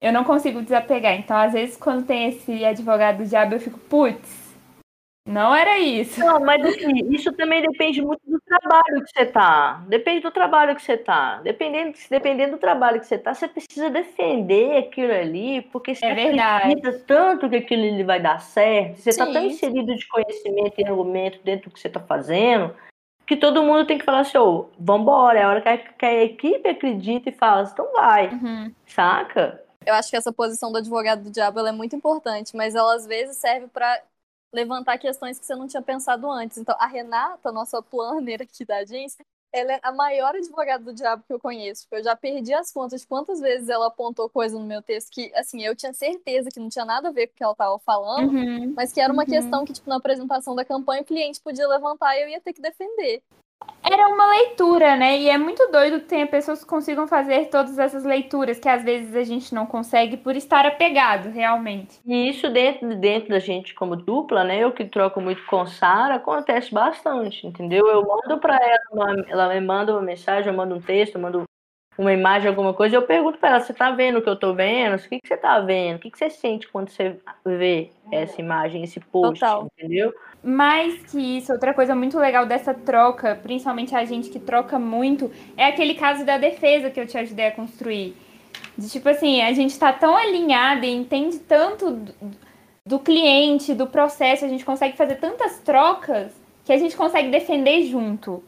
eu 0.00 0.12
não 0.12 0.24
consigo 0.24 0.62
desapegar. 0.62 1.14
Então, 1.14 1.36
às 1.36 1.52
vezes, 1.52 1.76
quando 1.76 2.06
tem 2.06 2.28
esse 2.28 2.64
advogado 2.64 3.18
do 3.18 3.26
diabo, 3.26 3.54
eu 3.54 3.60
fico, 3.60 3.78
putz, 3.78 4.48
não 5.28 5.54
era 5.54 5.78
isso. 5.78 6.18
Não, 6.20 6.40
mas 6.40 6.64
assim, 6.64 7.12
isso 7.12 7.30
também 7.34 7.60
depende 7.60 8.00
muito 8.00 8.22
do 8.26 8.40
trabalho 8.40 9.04
que 9.04 9.10
você 9.10 9.26
tá. 9.26 9.84
Depende 9.86 10.22
do 10.22 10.30
trabalho 10.30 10.74
que 10.74 10.80
você 10.80 10.96
tá. 10.96 11.40
Dependendo, 11.42 11.92
dependendo 12.08 12.52
do 12.52 12.58
trabalho 12.58 12.98
que 12.98 13.06
você 13.06 13.18
tá, 13.18 13.34
você 13.34 13.46
precisa 13.46 13.90
defender 13.90 14.78
aquilo 14.78 15.12
ali, 15.12 15.60
porque 15.70 15.94
você 15.94 16.06
é 16.06 16.40
acredita 16.40 16.92
tanto 17.06 17.50
que 17.50 17.56
aquilo 17.56 17.82
ali 17.82 18.02
vai 18.02 18.18
dar 18.18 18.40
certo, 18.40 19.00
você 19.00 19.12
Sim. 19.12 19.18
tá 19.18 19.26
tão 19.26 19.44
inserido 19.44 19.94
de 19.94 20.08
conhecimento 20.08 20.74
e 20.78 20.86
argumento 20.86 21.40
dentro 21.44 21.68
do 21.68 21.74
que 21.74 21.80
você 21.80 21.90
tá 21.90 22.00
fazendo, 22.00 22.74
que 23.26 23.36
todo 23.36 23.62
mundo 23.62 23.84
tem 23.84 23.98
que 23.98 24.06
falar 24.06 24.20
assim, 24.20 24.38
ô, 24.38 24.48
oh, 24.48 24.68
vambora, 24.78 25.38
é 25.38 25.42
a 25.42 25.50
hora 25.50 25.60
que 25.60 25.68
a, 25.68 25.76
que 25.76 26.06
a 26.06 26.24
equipe 26.24 26.66
acredita 26.66 27.28
e 27.28 27.32
fala, 27.32 27.68
então 27.70 27.92
vai, 27.92 28.28
uhum. 28.28 28.72
saca? 28.86 29.62
Eu 29.88 29.94
acho 29.94 30.10
que 30.10 30.16
essa 30.16 30.30
posição 30.30 30.70
do 30.70 30.76
advogado 30.76 31.22
do 31.22 31.30
diabo 31.30 31.60
é 31.60 31.72
muito 31.72 31.96
importante, 31.96 32.54
mas 32.54 32.74
ela 32.74 32.94
às 32.94 33.06
vezes 33.06 33.38
serve 33.38 33.68
para 33.68 34.02
levantar 34.52 34.98
questões 34.98 35.38
que 35.38 35.46
você 35.46 35.54
não 35.54 35.66
tinha 35.66 35.80
pensado 35.80 36.30
antes. 36.30 36.58
Então, 36.58 36.76
a 36.78 36.86
Renata, 36.86 37.50
nossa 37.50 37.80
planner 37.80 38.42
aqui 38.42 38.66
da 38.66 38.76
agência, 38.76 39.24
ela 39.50 39.72
é 39.72 39.80
a 39.82 39.90
maior 39.90 40.36
advogada 40.36 40.84
do 40.84 40.92
diabo 40.92 41.24
que 41.26 41.32
eu 41.32 41.40
conheço. 41.40 41.84
Tipo, 41.84 41.96
eu 41.96 42.04
já 42.04 42.14
perdi 42.14 42.52
as 42.52 42.70
contas 42.70 43.00
de 43.00 43.06
quantas 43.06 43.40
vezes 43.40 43.70
ela 43.70 43.86
apontou 43.86 44.28
coisa 44.28 44.58
no 44.58 44.66
meu 44.66 44.82
texto 44.82 45.10
que, 45.10 45.32
assim, 45.34 45.62
eu 45.64 45.74
tinha 45.74 45.94
certeza 45.94 46.50
que 46.50 46.60
não 46.60 46.68
tinha 46.68 46.84
nada 46.84 47.08
a 47.08 47.12
ver 47.12 47.28
com 47.28 47.32
o 47.32 47.36
que 47.36 47.42
ela 47.44 47.52
estava 47.52 47.78
falando, 47.78 48.30
uhum, 48.30 48.74
mas 48.76 48.92
que 48.92 49.00
era 49.00 49.10
uma 49.10 49.22
uhum. 49.22 49.28
questão 49.30 49.64
que, 49.64 49.72
tipo, 49.72 49.88
na 49.88 49.96
apresentação 49.96 50.54
da 50.54 50.66
campanha 50.66 51.00
o 51.00 51.06
cliente 51.06 51.40
podia 51.40 51.66
levantar 51.66 52.14
e 52.14 52.24
eu 52.24 52.28
ia 52.28 52.42
ter 52.42 52.52
que 52.52 52.60
defender. 52.60 53.22
Era 53.90 54.06
uma 54.08 54.26
leitura, 54.30 54.96
né? 54.96 55.18
E 55.18 55.30
é 55.30 55.38
muito 55.38 55.70
doido 55.70 56.00
que 56.00 56.06
tenha 56.06 56.26
pessoas 56.26 56.60
que 56.62 56.68
consigam 56.68 57.08
fazer 57.08 57.46
todas 57.46 57.78
essas 57.78 58.04
leituras, 58.04 58.58
que 58.58 58.68
às 58.68 58.84
vezes 58.84 59.16
a 59.16 59.24
gente 59.24 59.54
não 59.54 59.66
consegue 59.66 60.16
por 60.16 60.36
estar 60.36 60.66
apegado, 60.66 61.30
realmente. 61.30 61.98
E 62.04 62.28
isso 62.28 62.50
dentro, 62.50 62.94
dentro 62.96 63.30
da 63.30 63.38
gente 63.38 63.74
como 63.74 63.96
dupla, 63.96 64.44
né? 64.44 64.62
Eu 64.62 64.72
que 64.72 64.84
troco 64.84 65.20
muito 65.20 65.44
com 65.46 65.66
Sara, 65.66 66.16
acontece 66.16 66.72
bastante, 66.72 67.46
entendeu? 67.46 67.86
Eu 67.86 68.06
mando 68.06 68.38
para 68.38 68.56
ela, 68.56 68.80
uma, 68.92 69.24
ela 69.28 69.54
me 69.54 69.60
manda 69.60 69.92
uma 69.92 70.02
mensagem, 70.02 70.50
eu 70.50 70.56
mando 70.56 70.74
um 70.74 70.80
texto, 70.80 71.14
eu 71.14 71.20
mando 71.20 71.44
uma 71.98 72.12
imagem, 72.12 72.48
alguma 72.48 72.72
coisa, 72.72 72.94
eu 72.94 73.02
pergunto 73.02 73.38
para 73.38 73.50
ela, 73.50 73.60
você 73.60 73.74
tá 73.74 73.90
vendo 73.90 74.20
o 74.20 74.22
que 74.22 74.28
eu 74.28 74.36
tô 74.38 74.54
vendo? 74.54 74.94
O 74.94 75.08
que, 75.08 75.20
que 75.20 75.26
você 75.26 75.36
tá 75.36 75.58
vendo? 75.58 75.96
O 75.96 75.98
que, 75.98 76.10
que 76.12 76.16
você 76.16 76.30
sente 76.30 76.68
quando 76.68 76.90
você 76.90 77.16
vê 77.44 77.90
essa 78.12 78.40
imagem, 78.40 78.84
esse 78.84 79.00
post, 79.00 79.40
Total. 79.40 79.68
entendeu? 79.76 80.14
Mais 80.42 81.02
que 81.10 81.18
isso, 81.38 81.52
outra 81.52 81.74
coisa 81.74 81.96
muito 81.96 82.16
legal 82.16 82.46
dessa 82.46 82.72
troca, 82.72 83.34
principalmente 83.42 83.96
a 83.96 84.04
gente 84.04 84.30
que 84.30 84.38
troca 84.38 84.78
muito, 84.78 85.28
é 85.56 85.66
aquele 85.66 85.94
caso 85.94 86.24
da 86.24 86.38
defesa 86.38 86.88
que 86.88 87.00
eu 87.00 87.06
te 87.06 87.18
ajudei 87.18 87.48
a 87.48 87.52
construir. 87.52 88.16
De 88.76 88.88
tipo 88.88 89.08
assim, 89.08 89.42
a 89.42 89.52
gente 89.52 89.76
tá 89.76 89.92
tão 89.92 90.16
alinhada 90.16 90.86
e 90.86 90.94
entende 90.94 91.40
tanto 91.40 91.90
do, 91.90 92.14
do 92.86 92.98
cliente, 93.00 93.74
do 93.74 93.88
processo, 93.88 94.44
a 94.44 94.48
gente 94.48 94.64
consegue 94.64 94.96
fazer 94.96 95.16
tantas 95.16 95.58
trocas 95.58 96.32
que 96.64 96.72
a 96.72 96.78
gente 96.78 96.96
consegue 96.96 97.28
defender 97.28 97.82
junto, 97.82 98.44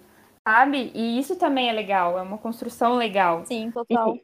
sabe? 0.51 0.91
E 0.95 1.19
isso 1.19 1.37
também 1.37 1.69
é 1.69 1.73
legal, 1.73 2.19
é 2.19 2.23
uma 2.23 2.39
construção 2.39 2.97
legal. 2.97 3.45
Sim, 3.47 3.71
total. 3.71 4.19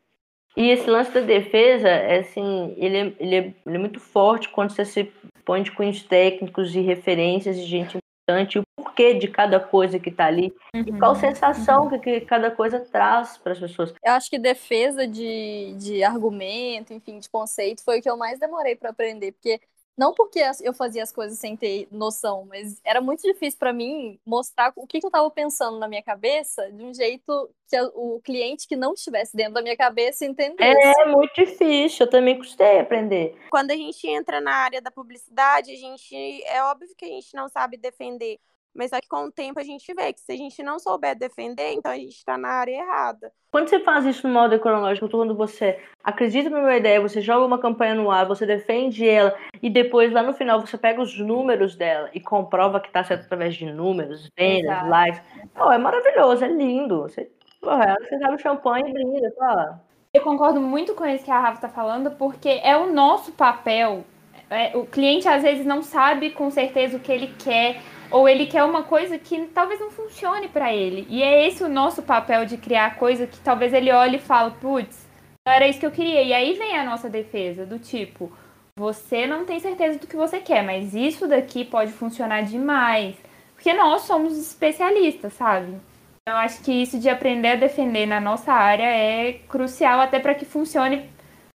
E 0.57 0.71
esse 0.71 0.89
lance 0.89 1.13
da 1.13 1.21
defesa, 1.21 1.89
é 1.89 2.21
assim, 2.21 2.75
ele 2.79 2.97
é, 2.97 3.13
ele, 3.21 3.37
é, 3.37 3.55
ele 3.67 3.77
é 3.77 3.79
muito 3.79 4.01
forte 4.01 4.49
quando 4.49 4.71
você 4.71 4.85
se 4.85 5.05
põe 5.45 5.63
de 5.63 5.71
cunhos 5.71 6.03
técnicos 6.03 6.75
e 6.75 6.81
referências 6.81 7.57
de 7.57 7.65
gente 7.65 7.99
importante, 8.27 8.59
o 8.59 8.63
porquê 8.77 9.15
de 9.15 9.29
cada 9.29 9.61
coisa 9.61 10.01
que 10.01 10.09
está 10.09 10.27
ali 10.27 10.53
e 10.75 10.93
qual 10.99 11.15
sensação 11.15 11.89
que, 11.89 11.99
que 11.99 12.21
cada 12.23 12.51
coisa 12.51 12.81
traz 12.81 13.39
para 13.39 13.53
as 13.53 13.61
pessoas. 13.61 13.95
Eu 14.05 14.13
acho 14.13 14.29
que 14.29 14.39
defesa 14.39 15.07
de, 15.07 15.75
de 15.79 16.03
argumento, 16.03 16.93
enfim, 16.93 17.21
de 17.21 17.29
conceito, 17.29 17.85
foi 17.85 18.01
o 18.01 18.03
que 18.03 18.11
eu 18.11 18.17
mais 18.17 18.41
demorei 18.41 18.75
para 18.75 18.91
aprender, 18.91 19.33
porque 19.33 19.61
não 19.97 20.13
porque 20.13 20.41
eu 20.63 20.75
fazia 20.75 21.03
as 21.03 21.11
coisas 21.11 21.39
sem 21.39 21.57
ter 21.57 21.89
noção, 21.91 22.45
mas 22.47 22.81
era 22.85 23.01
muito 23.01 23.23
difícil 23.23 23.59
para 23.59 23.73
mim 23.73 24.19
mostrar 24.27 24.73
o 24.77 24.87
que 24.87 24.99
eu 24.99 25.09
estava 25.09 25.31
pensando 25.31 25.79
na 25.79 25.89
minha 25.89 26.03
cabeça 26.03 26.71
de 26.71 26.85
um 26.85 26.93
jeito 26.93 27.51
que 27.69 27.81
o 27.95 28.21
cliente 28.23 28.69
que 28.69 28.77
não 28.77 28.93
estivesse 28.93 29.37
dentro 29.37 29.55
da 29.55 29.63
minha 29.63 29.77
cabeça 29.77 30.25
entendesse. 30.25 31.01
É 31.01 31.07
muito 31.07 31.33
difícil, 31.35 32.07
eu 32.07 32.11
também 32.11 32.39
custei 32.39 32.79
aprender. 32.79 33.37
Quando 33.51 33.71
a 33.71 33.77
gente 33.77 34.07
entra 34.07 34.41
na 34.41 34.53
área 34.53 34.81
da 34.81 34.91
publicidade, 34.91 35.73
a 35.73 35.77
gente 35.77 36.45
é 36.45 36.63
óbvio 36.63 36.95
que 36.97 37.05
a 37.05 37.09
gente 37.09 37.35
não 37.35 37.49
sabe 37.49 37.77
defender, 37.77 38.39
mas 38.77 38.91
só 38.91 39.01
que 39.01 39.09
com 39.09 39.25
o 39.25 39.33
tempo 39.33 39.59
a 39.59 39.63
gente 39.63 39.93
vê 39.95 40.13
que 40.13 40.21
se 40.21 40.33
a 40.33 40.37
gente 40.37 40.63
não 40.63 40.79
souber 40.79 41.17
defender, 41.17 41.73
então 41.73 41.91
a 41.91 41.97
gente 41.97 42.17
está 42.17 42.37
na 42.37 42.49
área 42.49 42.73
errada. 42.73 43.33
Quando 43.51 43.69
você 43.69 43.81
faz 43.81 44.05
isso 44.05 44.29
no 44.29 44.35
modo 44.35 44.59
cronológico, 44.59 45.09
quando 45.09 45.35
você 45.35 45.81
acredita 46.05 46.51
numa 46.51 46.77
ideia, 46.77 47.01
você 47.01 47.21
joga 47.21 47.47
uma 47.47 47.59
campanha 47.59 47.95
no 47.95 48.11
ar, 48.11 48.27
você 48.27 48.45
defende 48.45 49.09
ela 49.09 49.35
e 49.63 49.71
depois 49.71 50.13
lá 50.13 50.23
no 50.23 50.35
final 50.35 50.61
você 50.61 50.77
pega 50.77 51.01
os 51.01 51.19
números 51.19 51.75
dela 51.75 52.11
e 52.13 52.21
comprova 52.21 52.81
que 52.81 52.89
está 52.89 53.03
certo 53.03 53.25
através 53.25 53.55
de 53.55 53.67
números, 53.67 54.29
vendas, 54.37 54.89
likes. 54.89 55.23
Pô, 55.55 55.73
é 55.73 55.79
maravilhoso, 55.79 56.45
é 56.45 56.49
lindo. 56.49 57.03
Você, 57.03 57.31
porra, 57.61 57.97
você 58.01 58.19
sabe 58.19 58.35
o 58.35 58.39
champanhe 58.39 58.91
e 58.91 58.93
brinda, 58.93 59.33
fala. 59.39 59.83
Eu 60.13 60.23
concordo 60.23 60.61
muito 60.61 60.95
com 60.95 61.05
isso 61.05 61.25
que 61.25 61.31
a 61.31 61.39
Rafa 61.39 61.55
está 61.55 61.69
falando, 61.69 62.11
porque 62.13 62.61
é 62.63 62.77
o 62.77 62.93
nosso 62.93 63.33
papel. 63.33 64.05
É, 64.49 64.77
o 64.77 64.87
cliente 64.87 65.27
às 65.29 65.43
vezes 65.43 65.67
não 65.67 65.83
sabe 65.83 66.31
com 66.31 66.51
certeza 66.51 66.97
o 66.97 67.01
que 67.01 67.11
ele 67.11 67.35
quer, 67.39 67.83
ou 68.11 68.29
ele 68.29 68.47
quer 68.47 68.65
uma 68.65 68.83
coisa 68.83 69.19
que 69.19 69.47
talvez 69.47 69.81
não 69.81 69.91
funcione 69.91 70.49
para 70.49 70.73
ele. 70.73 71.07
E 71.09 71.23
é 71.23 71.47
esse 71.47 71.63
o 71.63 71.69
nosso 71.69 72.03
papel 72.03 72.45
de 72.47 72.57
criar 72.57 72.97
coisa 72.97 73.27
que 73.27 73.39
talvez 73.41 73.73
ele 73.73 73.93
olhe 73.93 74.17
e 74.17 74.21
fale, 74.21 74.55
putz, 74.61 75.07
não 75.47 75.53
era 75.53 75.69
isso 75.69 75.81
que 75.81 75.87
eu 75.87 75.93
queria. 75.93 76.23
E 76.23 76.33
aí 76.33 76.55
vem 76.55 76.77
a 76.77 76.85
nossa 76.85 77.09
defesa, 77.09 77.65
do 77.65 77.79
tipo, 77.79 78.33
você 78.77 79.27
não 79.27 79.45
tem 79.45 79.59
certeza 79.61 79.99
do 79.99 80.07
que 80.07 80.17
você 80.17 80.41
quer, 80.41 80.63
mas 80.63 80.95
isso 80.95 81.27
daqui 81.27 81.65
pode 81.65 81.93
funcionar 81.93 82.43
demais. 82.43 83.17
Porque 83.55 83.73
nós 83.73 84.03
somos 84.03 84.37
especialistas, 84.39 85.33
sabe? 85.33 85.81
Eu 86.29 86.35
acho 86.37 86.63
que 86.63 86.73
isso 86.73 86.99
de 86.99 87.09
aprender 87.09 87.49
a 87.49 87.57
defender 87.57 88.05
na 88.05 88.21
nossa 88.21 88.53
área 88.53 88.85
é 88.85 89.35
crucial 89.49 90.01
até 90.01 90.19
para 90.19 90.35
que 90.35 90.45
funcione 90.45 91.09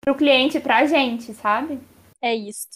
para 0.00 0.12
o 0.12 0.16
cliente 0.16 0.58
e 0.58 0.60
para 0.60 0.78
a 0.78 0.86
gente, 0.86 1.32
sabe? 1.32 1.80
É 2.22 2.34
isso. 2.34 2.68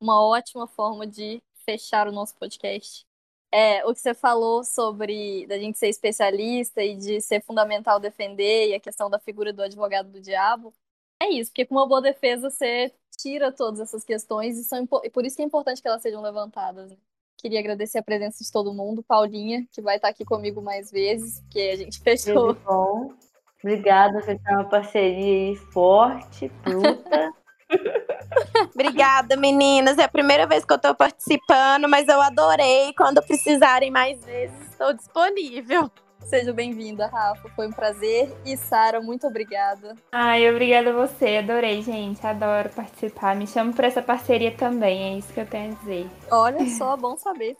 Uma 0.00 0.20
ótima 0.24 0.66
forma 0.66 1.06
de 1.06 1.42
fechar 1.64 2.06
o 2.06 2.12
nosso 2.12 2.34
podcast. 2.36 3.06
É, 3.52 3.84
o 3.86 3.94
que 3.94 4.00
você 4.00 4.14
falou 4.14 4.64
sobre 4.64 5.46
da 5.46 5.56
gente 5.58 5.78
ser 5.78 5.88
especialista 5.88 6.82
e 6.82 6.96
de 6.96 7.20
ser 7.20 7.40
fundamental 7.40 8.00
defender 8.00 8.70
e 8.70 8.74
a 8.74 8.80
questão 8.80 9.08
da 9.08 9.18
figura 9.18 9.52
do 9.52 9.62
advogado 9.62 10.10
do 10.10 10.20
diabo. 10.20 10.74
É 11.22 11.28
isso, 11.28 11.50
porque 11.50 11.64
com 11.64 11.76
uma 11.76 11.86
boa 11.86 12.02
defesa 12.02 12.50
você 12.50 12.92
tira 13.16 13.52
todas 13.52 13.80
essas 13.80 14.02
questões 14.02 14.58
e, 14.58 14.64
são, 14.64 14.88
e 15.04 15.10
por 15.10 15.24
isso 15.24 15.36
que 15.36 15.42
é 15.42 15.44
importante 15.44 15.80
que 15.80 15.86
elas 15.86 16.02
sejam 16.02 16.20
levantadas. 16.20 16.90
Né? 16.90 16.96
Queria 17.38 17.60
agradecer 17.60 17.98
a 17.98 18.02
presença 18.02 18.42
de 18.42 18.50
todo 18.50 18.74
mundo, 18.74 19.02
Paulinha, 19.02 19.66
que 19.70 19.80
vai 19.80 19.96
estar 19.96 20.08
aqui 20.08 20.24
comigo 20.24 20.60
mais 20.60 20.90
vezes, 20.90 21.40
porque 21.42 21.60
a 21.60 21.76
gente 21.76 22.00
fechou. 22.00 22.46
Muito 22.46 22.64
bom. 22.64 23.14
Obrigada 23.62 24.20
por 24.20 24.26
ter 24.26 24.52
uma 24.52 24.68
parceria 24.68 25.50
aí 25.50 25.56
forte, 25.56 26.48
bruta. 26.64 27.32
Obrigada, 28.74 29.36
meninas. 29.36 29.98
É 29.98 30.04
a 30.04 30.08
primeira 30.08 30.46
vez 30.46 30.64
que 30.64 30.72
eu 30.72 30.78
tô 30.78 30.94
participando, 30.94 31.88
mas 31.88 32.08
eu 32.08 32.20
adorei. 32.20 32.92
Quando 32.96 33.22
precisarem 33.22 33.90
mais 33.90 34.24
vezes, 34.24 34.70
estou 34.70 34.92
disponível. 34.92 35.90
Seja 36.24 36.52
bem-vinda, 36.52 37.06
Rafa. 37.06 37.48
Foi 37.50 37.68
um 37.68 37.72
prazer. 37.72 38.34
E 38.46 38.56
Sara, 38.56 39.00
muito 39.00 39.26
obrigada. 39.26 39.94
Ai, 40.10 40.50
obrigada 40.50 40.90
a 40.90 40.92
você. 41.06 41.36
Adorei, 41.36 41.82
gente. 41.82 42.26
Adoro 42.26 42.70
participar. 42.70 43.36
Me 43.36 43.46
chamo 43.46 43.74
para 43.74 43.86
essa 43.86 44.00
parceria 44.00 44.50
também. 44.50 45.14
É 45.14 45.18
isso 45.18 45.32
que 45.32 45.40
eu 45.40 45.46
tenho 45.46 45.72
a 45.72 45.74
dizer. 45.74 46.06
Olha 46.30 46.66
só, 46.70 46.96
bom 46.96 47.16
saber. 47.16 47.56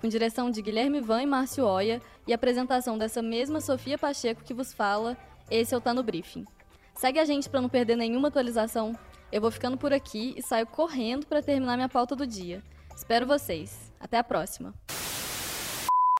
Com 0.00 0.08
direção 0.08 0.50
de 0.50 0.60
Guilherme 0.60 1.00
Van 1.00 1.22
e 1.22 1.26
Márcio 1.26 1.64
Oia 1.64 2.00
e 2.26 2.32
apresentação 2.32 2.98
dessa 2.98 3.22
mesma 3.22 3.60
Sofia 3.60 3.98
Pacheco 3.98 4.44
que 4.44 4.54
vos 4.54 4.72
fala, 4.72 5.16
esse 5.50 5.74
é 5.74 5.76
o 5.76 5.80
Tá 5.80 5.94
no 5.94 6.02
Briefing. 6.02 6.44
Segue 6.98 7.20
a 7.20 7.24
gente 7.24 7.48
para 7.48 7.60
não 7.60 7.68
perder 7.68 7.94
nenhuma 7.94 8.26
atualização. 8.26 8.92
Eu 9.30 9.40
vou 9.40 9.52
ficando 9.52 9.78
por 9.78 9.92
aqui 9.92 10.34
e 10.36 10.42
saio 10.42 10.66
correndo 10.66 11.26
para 11.26 11.40
terminar 11.40 11.76
minha 11.76 11.88
pauta 11.88 12.16
do 12.16 12.26
dia. 12.26 12.60
Espero 12.92 13.24
vocês. 13.24 13.92
Até 14.00 14.18
a 14.18 14.24
próxima. 14.24 14.74